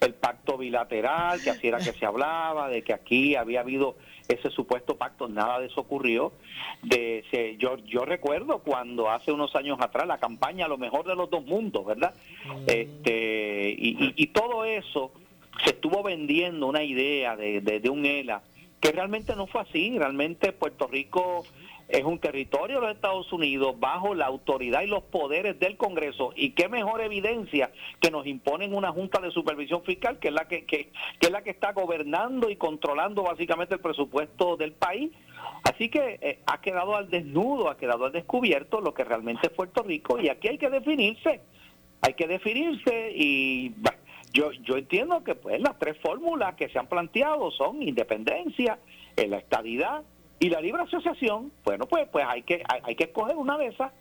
[0.01, 3.97] el pacto bilateral, que así era que se hablaba, de que aquí había habido
[4.29, 6.33] ese supuesto pacto, nada de eso ocurrió.
[6.83, 7.25] De,
[7.59, 11.45] yo, yo recuerdo cuando hace unos años atrás la campaña Lo mejor de los dos
[11.45, 12.15] mundos, ¿verdad?
[12.47, 12.65] Mm.
[12.67, 15.13] Este, y, y, todo eso
[15.63, 18.43] se estuvo vendiendo una idea de, de un ELA
[18.81, 21.45] que realmente no fue así, realmente Puerto Rico
[21.91, 26.33] es un territorio de los Estados Unidos bajo la autoridad y los poderes del Congreso.
[26.37, 27.71] Y qué mejor evidencia
[28.01, 30.65] que nos imponen una junta de supervisión fiscal que es la que,
[31.21, 35.11] es la que está gobernando y controlando básicamente el presupuesto del país.
[35.65, 39.53] Así que eh, ha quedado al desnudo ha quedado al descubierto lo que realmente es
[39.53, 40.19] Puerto Rico.
[40.21, 41.41] Y aquí hay que definirse
[42.03, 43.75] hay que definirse y
[44.33, 48.79] yo yo entiendo que pues las tres fórmulas que se han planteado son independencia
[49.29, 50.03] la estadidad
[50.43, 53.93] y la libre asociación, bueno, pues pues hay que hay, que escoger una de esas,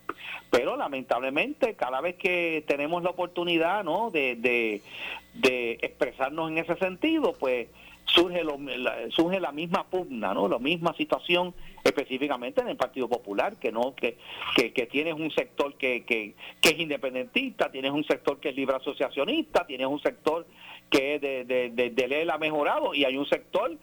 [0.48, 4.10] pero lamentablemente cada vez que tenemos la oportunidad, ¿no?
[4.10, 7.68] de, de, expresarnos en ese sentido, pues
[8.06, 10.48] surge lo, la, surge la misma pugna, ¿no?
[10.48, 14.16] La misma situación específicamente en el Partido Popular, que no que,
[14.56, 18.76] que, tienes un sector que, que, que, es independentista, tienes un sector que es libre
[18.76, 20.46] asociacionista, tienes un sector
[20.88, 23.76] que de, de, de, de ha mejorado y hay un sector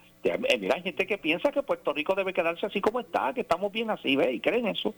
[0.60, 3.72] mira, hay gente que piensa que Puerto Rico debe quedarse así como está, que estamos
[3.72, 4.34] bien así, ¿ve?
[4.34, 4.94] Y creen eso.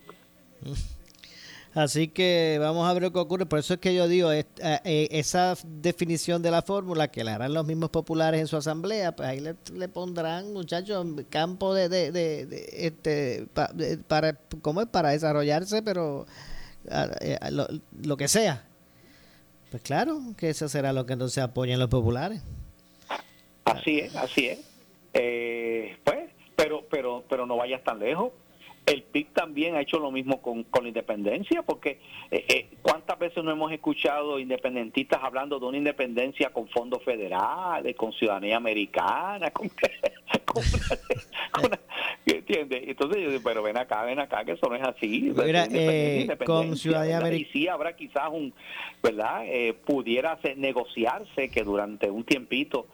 [1.73, 3.45] Así que vamos a ver lo que ocurre.
[3.45, 7.35] Por eso es que yo digo, eh, eh, esa definición de la fórmula que la
[7.35, 12.11] harán los mismos populares en su asamblea, pues ahí le, pondrán, muchachos, campo de, de,
[12.11, 13.45] de, este,
[14.07, 14.87] para, ¿cómo es?
[14.87, 16.25] Para desarrollarse, pero
[17.51, 17.67] lo,
[18.01, 18.65] lo, que sea.
[19.69, 22.41] Pues claro que eso será lo que entonces apoyen los populares.
[23.65, 24.68] Así es, así es.
[25.13, 28.31] Eh, pues, pero, pero, pero no vayas tan lejos.
[28.85, 31.99] El PIB también ha hecho lo mismo con, con la independencia, porque
[32.31, 37.95] eh, eh, ¿cuántas veces no hemos escuchado independentistas hablando de una independencia con fondos federales,
[37.95, 39.69] con ciudadanía americana, con,
[42.25, 42.83] ¿entiendes?
[42.87, 45.31] Entonces yo digo, pero ven acá, ven acá, que eso no es así.
[46.45, 47.47] con ciudadanía americana.
[47.47, 48.53] Y sí habrá quizás un,
[49.03, 49.43] ¿verdad?
[49.85, 52.87] pudiera negociarse que durante un tiempito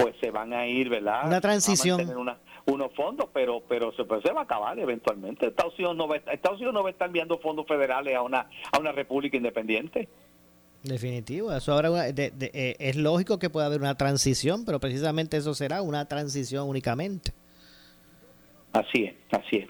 [0.00, 1.26] pues se van a ir, ¿verdad?
[1.26, 2.08] Una transición.
[2.16, 5.48] Una, unos fondos, pero pero se, pues, se va a acabar eventualmente.
[5.48, 8.48] Estados Unidos no va, Estados Unidos no va a estar enviando fondos federales a una
[8.72, 10.08] a una república independiente.
[10.82, 15.82] Definitivo, eso ahora eh, es lógico que pueda haber una transición, pero precisamente eso será
[15.82, 17.32] una transición únicamente.
[18.72, 19.68] Así es, así es.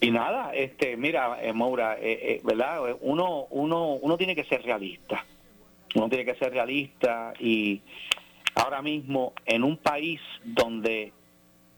[0.00, 2.96] Y nada, este, mira, eh, Maura, eh, ¿verdad?
[3.00, 5.24] Uno, uno, uno tiene que ser realista.
[5.96, 7.82] Uno tiene que ser realista y
[8.54, 11.12] ahora mismo en un país donde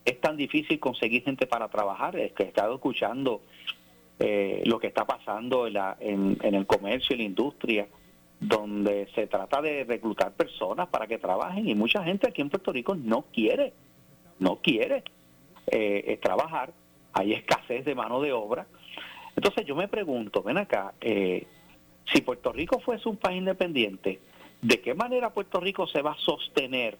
[0.04, 3.40] es tan difícil conseguir gente para trabajar, es que he estado escuchando
[4.18, 7.86] eh, lo que está pasando en, la, en, el comercio y la industria,
[8.38, 12.72] donde se trata de reclutar personas para que trabajen y mucha gente aquí en Puerto
[12.72, 13.72] Rico no quiere,
[14.38, 15.02] no quiere
[15.66, 16.72] eh, trabajar,
[17.12, 18.66] hay escasez de mano de obra.
[19.36, 21.46] Entonces yo me pregunto, ven acá, eh,
[22.12, 24.20] si Puerto Rico fuese un país independiente,
[24.64, 26.96] ¿De qué manera Puerto Rico se va a sostener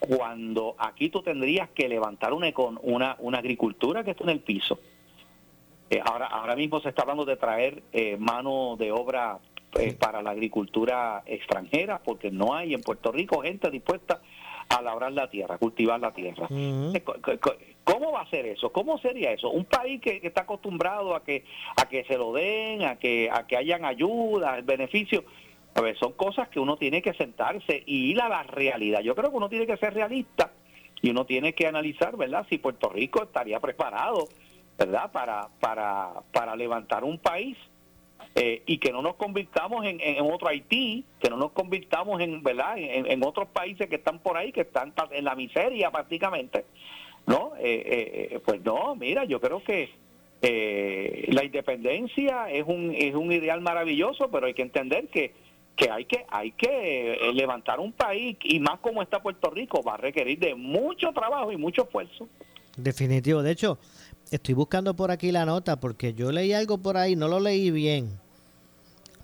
[0.00, 2.52] cuando aquí tú tendrías que levantar una,
[2.82, 4.80] una, una agricultura que está en el piso?
[5.88, 9.38] Eh, ahora, ahora mismo se está hablando de traer eh, mano de obra
[9.78, 14.20] eh, para la agricultura extranjera, porque no hay en Puerto Rico gente dispuesta
[14.68, 16.48] a labrar la tierra, cultivar la tierra.
[17.84, 18.72] ¿Cómo va a ser eso?
[18.72, 19.48] ¿Cómo sería eso?
[19.50, 21.44] Un país que, que, está acostumbrado a que
[21.76, 25.22] a que se lo den, a que a que hayan ayuda, beneficios
[25.76, 29.00] a ver, son cosas que uno tiene que sentarse y ir a la realidad.
[29.00, 30.50] Yo creo que uno tiene que ser realista
[31.02, 32.46] y uno tiene que analizar, ¿verdad?
[32.48, 34.26] Si Puerto Rico estaría preparado,
[34.78, 35.12] ¿verdad?
[35.12, 37.58] Para, para, para levantar un país
[38.34, 42.76] eh, y que no nos convirtamos en, otro Haití, que no nos convirtamos en, ¿verdad?
[42.78, 46.64] En, otros países que están por ahí, que están en la miseria prácticamente,
[47.26, 47.52] ¿no?
[47.58, 49.90] Eh, eh, pues no, mira, yo creo que
[51.28, 55.32] la independencia es un, es un ideal maravilloso, pero hay que entender que
[55.76, 59.82] que hay que hay que eh, levantar un país y más como está Puerto Rico
[59.82, 62.26] va a requerir de mucho trabajo y mucho esfuerzo.
[62.76, 63.78] Definitivo, de hecho,
[64.30, 67.70] estoy buscando por aquí la nota porque yo leí algo por ahí, no lo leí
[67.70, 68.18] bien.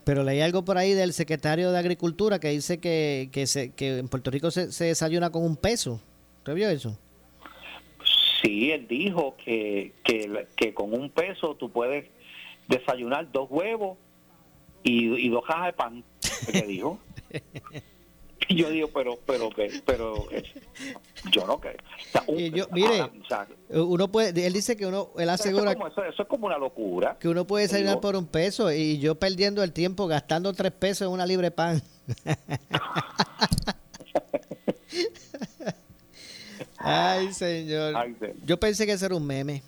[0.05, 3.99] Pero leí algo por ahí del secretario de Agricultura que dice que, que, se, que
[3.99, 6.01] en Puerto Rico se, se desayuna con un peso.
[6.39, 6.99] ¿Usted vio eso?
[8.43, 12.07] Sí, él dijo que, que, que con un peso tú puedes
[12.67, 13.97] desayunar dos huevos
[14.83, 16.05] y, y dos cajas de pan.
[16.51, 16.99] ¿Qué dijo?
[18.49, 19.51] Y yo digo, pero, pero,
[19.85, 20.43] pero, eh,
[21.31, 21.77] yo no creo.
[22.73, 23.09] mire,
[23.71, 25.73] uno puede, él dice que uno, él asegura.
[25.73, 27.17] Eso es, como, una locura.
[27.19, 31.07] Que uno puede salir por un peso y yo perdiendo el tiempo gastando tres pesos
[31.07, 31.81] en una libre pan.
[36.79, 37.95] Ay, señor.
[38.45, 39.63] Yo pensé que eso era un meme.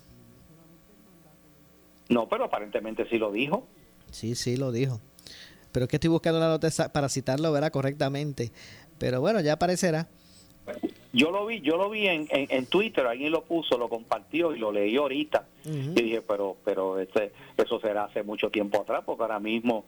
[2.09, 3.65] No, pero aparentemente sí lo dijo.
[4.11, 4.99] Sí, sí lo dijo
[5.75, 8.49] pero es que estoy buscando la nota para citarlo, verá correctamente.
[8.97, 10.07] Pero bueno, ya aparecerá.
[11.11, 14.59] Yo lo vi, yo lo vi en, en, Twitter, alguien lo puso, lo compartió y
[14.59, 15.45] lo leí ahorita.
[15.65, 19.83] Y dije, pero, pero este, eso será hace mucho tiempo atrás, porque ahora mismo,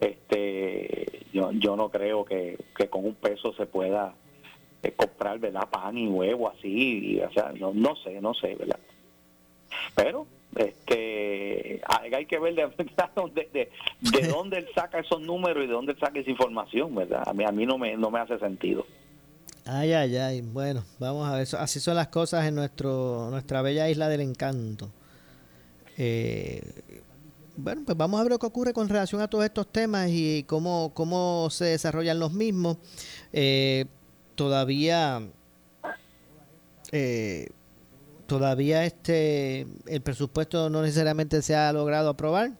[0.00, 2.56] este, yo, yo no creo que,
[2.88, 4.14] con un peso se pueda
[4.82, 5.68] eh, comprar, ¿verdad?
[5.68, 8.80] Pan y huevo así, o sea, no, no sé, no sé, ¿verdad?
[9.94, 10.26] Pero
[10.58, 11.80] este
[12.12, 12.66] hay que ver de,
[13.52, 17.22] de, de, dónde él saca esos números y de dónde él saca esa información, ¿verdad?
[17.26, 18.86] A mí, a mí no, me, no me hace sentido.
[19.64, 20.40] Ay, ay, ay.
[20.40, 21.46] Bueno, vamos a ver.
[21.58, 24.90] Así son las cosas en nuestro nuestra bella isla del encanto.
[25.98, 26.62] Eh,
[27.56, 30.44] bueno, pues vamos a ver lo que ocurre con relación a todos estos temas y
[30.44, 32.78] cómo, cómo se desarrollan los mismos.
[33.32, 33.86] Eh,
[34.36, 35.20] todavía
[36.92, 37.48] eh,
[38.28, 42.50] todavía este el presupuesto no necesariamente se ha logrado aprobar.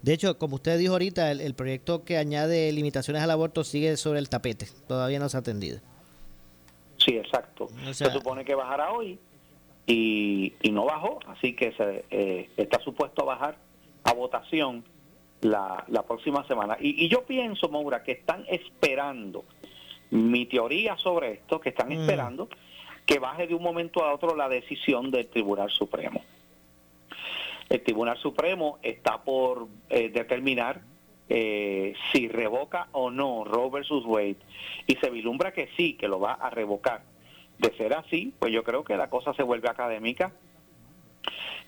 [0.00, 4.18] De hecho, como usted dijo ahorita, el, proyecto que añade limitaciones al aborto sigue sobre
[4.18, 5.80] el tapete, todavía no se ha atendido.
[6.96, 7.68] Sí, exacto.
[7.92, 9.18] se supone que bajará hoy
[9.86, 13.56] y, no bajó, así que se, eh, está supuesto a bajar
[14.04, 14.84] a votación
[15.40, 16.76] la, la próxima semana.
[16.80, 19.44] Y, yo pienso, Maura, que están esperando,
[20.10, 21.92] mi teoría sobre esto, que están mm.
[21.92, 22.48] esperando
[23.06, 26.22] que baje de un momento a otro la decisión del Tribunal Supremo.
[27.68, 30.82] El Tribunal Supremo está por eh, determinar
[31.28, 34.36] eh, si revoca o no Roe versus Wade
[34.86, 37.02] y se vislumbra que sí, que lo va a revocar.
[37.58, 40.32] De ser así, pues yo creo que la cosa se vuelve académica.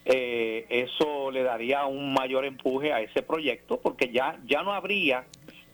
[0.04, 5.24] Eh, eso le daría un mayor empuje a ese proyecto porque ya ya no habría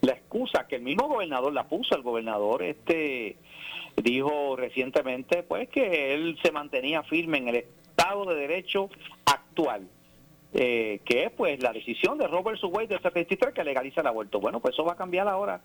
[0.03, 3.37] la excusa que el mismo gobernador la puso, el gobernador este
[3.97, 8.89] dijo recientemente pues que él se mantenía firme en el Estado de Derecho
[9.27, 9.89] actual,
[10.55, 14.41] eh, que es pues la decisión de Robert Subway del 73 que legaliza el aborto.
[14.41, 15.61] Bueno, pues eso va a cambiar ahora.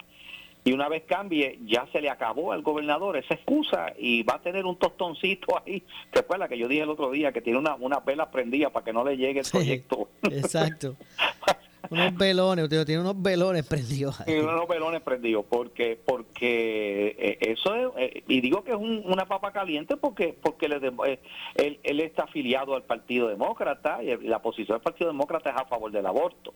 [0.65, 4.41] Y una vez cambie, ya se le acabó al gobernador esa excusa y va a
[4.41, 5.83] tener un tostoncito ahí.
[6.11, 8.83] ¿Te la que yo dije el otro día que tiene una, una vela prendida para
[8.83, 10.09] que no le llegue el proyecto?
[10.23, 10.95] exacto.
[11.89, 14.23] unos velones, usted tiene unos velones prendidos.
[14.25, 19.25] Tiene unos velones prendidos, porque porque eh, eso es, eh, y digo que es una
[19.25, 21.19] papa caliente porque porque eh,
[21.55, 25.65] él, él, está afiliado al Partido Demócrata y la posición del Partido Demócrata es a
[25.65, 26.53] favor del aborto.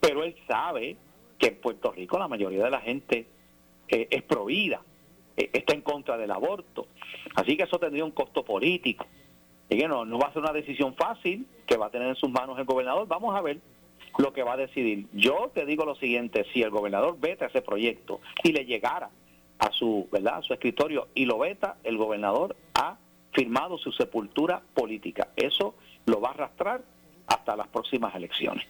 [0.00, 0.96] Pero él sabe
[1.38, 3.26] que en Puerto Rico la mayoría de la gente
[3.88, 4.80] es provida,
[5.36, 6.86] está en contra del aborto.
[7.34, 9.06] Así que eso tendría un costo político.
[9.68, 12.16] Y que no, no va a ser una decisión fácil que va a tener en
[12.16, 13.06] sus manos el gobernador.
[13.06, 13.60] Vamos a ver
[14.18, 15.06] lo que va a decidir.
[15.12, 19.10] Yo te digo lo siguiente, si el gobernador veta ese proyecto y le llegara
[19.58, 20.38] a su, ¿verdad?
[20.38, 22.96] A su escritorio y lo veta, el gobernador ha
[23.32, 25.28] firmado su sepultura política.
[25.36, 25.74] Eso
[26.06, 26.82] lo va a arrastrar
[27.26, 28.66] hasta las próximas elecciones.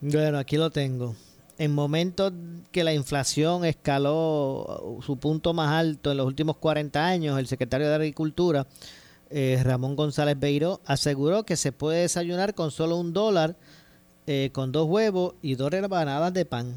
[0.00, 1.14] Bueno, aquí lo tengo.
[1.58, 2.32] En momentos
[2.70, 7.88] que la inflación escaló su punto más alto en los últimos 40 años, el secretario
[7.88, 8.66] de Agricultura,
[9.30, 13.56] eh, Ramón González Beiró, aseguró que se puede desayunar con solo un dólar
[14.26, 16.74] eh, con dos huevos y dos rebanadas de pan.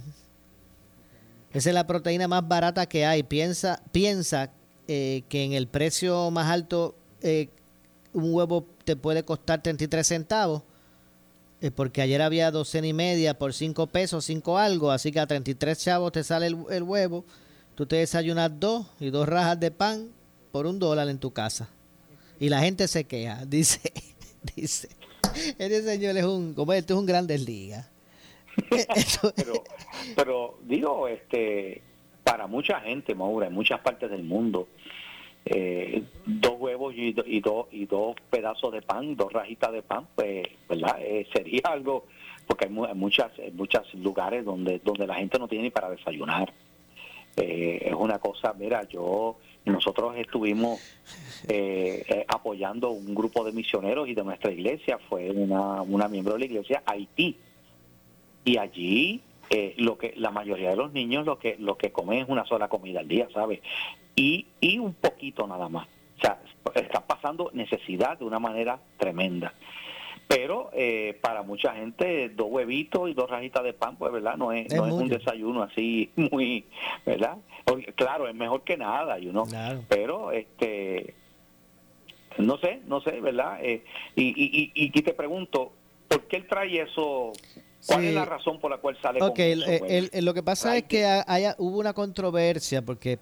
[1.52, 3.24] Esa es la proteína más barata que hay.
[3.24, 4.52] Piensa, piensa
[4.88, 7.50] eh, que en el precio más alto eh,
[8.14, 10.64] un huevo te puede costar 33 centavos.
[11.76, 14.92] porque ayer había docena y media por 5 pesos, 5 algo.
[14.92, 17.26] Así que a 33 chavos te sale el, el huevo.
[17.76, 20.10] Tú te desayunas dos y dos rajas de pan
[20.52, 21.70] por un dólar en tu casa.
[22.40, 23.46] Y la gente se queja.
[23.48, 23.82] Dice,
[24.56, 24.90] dice,
[25.34, 27.90] este señor es un, como esto es un grandes ligas.
[29.36, 29.64] pero,
[30.16, 31.82] pero digo, este,
[32.24, 34.68] para mucha gente, Maura, en muchas partes del mundo,
[35.46, 40.08] eh, dos huevos y, y, dos y dos pedazos de pan, dos rajitas de pan,
[40.16, 40.98] pues, ¿verdad?
[41.00, 42.06] Eh, sería algo,
[42.46, 46.54] porque hay, muchas, muchos lugares donde, donde la gente no tiene ni para desayunar.
[47.38, 50.80] Eh, es una cosa, mira, yo nosotros estuvimos
[51.48, 56.34] eh, eh, apoyando un grupo de misioneros y de nuestra iglesia, fue una, una miembro
[56.34, 57.38] de la iglesia Haití.
[58.46, 62.20] Y allí eh, lo que la mayoría de los niños lo que lo que comen
[62.20, 63.60] es una sola comida al día, ¿sabes?
[64.16, 65.88] Y, y un poquito nada más.
[66.18, 66.40] O sea,
[66.76, 69.54] están pasando necesidad de una manera tremenda.
[70.30, 74.38] Pero eh, para mucha gente, dos huevitos y dos rajitas de pan, pues, ¿verdad?
[74.38, 76.66] No es, no es un desayuno así muy,
[77.04, 77.38] ¿verdad?
[77.96, 79.48] Claro, es mejor que nada, you know?
[79.88, 81.16] Pero, este,
[82.38, 83.58] no sé, no sé, ¿verdad?
[83.64, 83.84] Eh,
[84.16, 85.72] y, y, y, y te pregunto,
[86.08, 87.34] ¿por qué él trae eso
[87.88, 91.24] ¿Cuál es la razón por la cual sale con eso, lo que pasa es que
[91.58, 93.18] hubo una controversia porque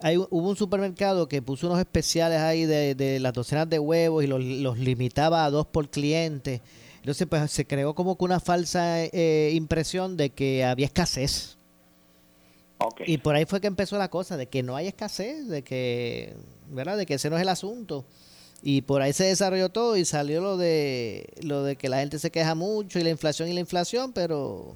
[0.00, 4.26] hay, hubo un supermercado que puso unos especiales ahí de, las docenas de huevos y
[4.26, 6.62] los, limitaba a dos por cliente.
[6.96, 11.58] Entonces, pues se creó como que una falsa eh, impresión de que había escasez.
[13.06, 16.34] Y por ahí fue que empezó la cosa, de que no hay escasez, de que,
[16.68, 16.96] ¿verdad?
[16.96, 18.04] De que ese no es el asunto.
[18.62, 22.18] Y por ahí se desarrolló todo y salió lo de lo de que la gente
[22.18, 24.74] se queja mucho y la inflación y la inflación, pero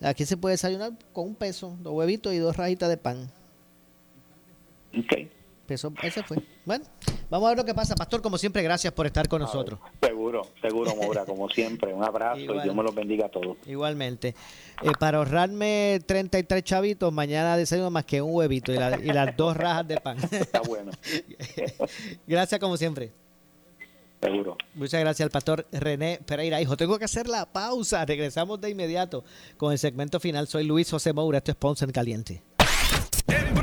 [0.00, 3.30] aquí se puede desayunar con un peso, dos huevitos y dos rajitas de pan.
[4.98, 5.28] Ok.
[5.66, 6.38] Peso, ese fue.
[6.64, 6.84] Bueno,
[7.28, 7.96] vamos a ver lo que pasa.
[7.96, 9.80] Pastor, como siempre, gracias por estar con nosotros.
[10.00, 11.92] Seguro, seguro, Maura, como siempre.
[11.92, 13.56] Un abrazo y Dios me los bendiga a todos.
[13.66, 14.28] Igualmente.
[14.82, 19.56] Eh, para ahorrarme 33 chavitos, mañana desayuno más que un huevito y, y las dos
[19.56, 20.18] rajas de pan.
[20.30, 20.92] Está bueno.
[22.26, 23.12] gracias, como siempre.
[24.22, 24.56] Seguro.
[24.74, 26.60] Muchas gracias al pastor René Pereira.
[26.60, 28.04] Hijo, tengo que hacer la pausa.
[28.04, 29.24] Regresamos de inmediato
[29.56, 30.46] con el segmento final.
[30.46, 31.38] Soy Luis José Moura.
[31.38, 32.42] Esto es Ponce en Caliente.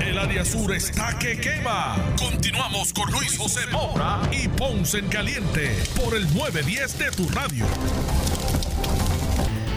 [0.00, 1.96] El área sur está que quema.
[2.18, 7.64] Continuamos con Luis José Moura y Ponce en Caliente por el 910 de tu radio.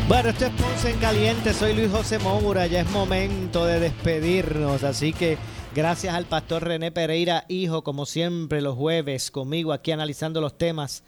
[0.08, 1.54] Bueno, esto es Ponce en Caliente.
[1.54, 2.68] Soy Luis José Moura.
[2.68, 4.84] Ya es momento de despedirnos.
[4.84, 5.38] Así que
[5.74, 11.04] gracias al pastor René Pereira, hijo, como siempre, los jueves conmigo aquí analizando los temas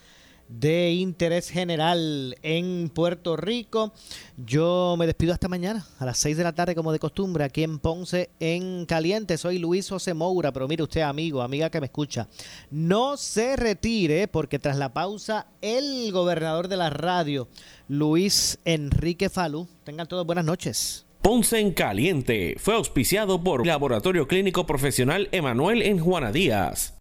[0.51, 3.93] de interés general en Puerto Rico.
[4.37, 7.63] Yo me despido hasta mañana a las 6 de la tarde como de costumbre aquí
[7.63, 9.37] en Ponce en Caliente.
[9.37, 12.27] Soy Luis José Moura, pero mire usted amigo, amiga que me escucha,
[12.69, 17.47] no se retire porque tras la pausa el gobernador de la radio,
[17.87, 21.05] Luis Enrique Falú, tengan todos buenas noches.
[21.21, 27.00] Ponce en Caliente fue auspiciado por Laboratorio Clínico Profesional Emanuel en Juana Díaz.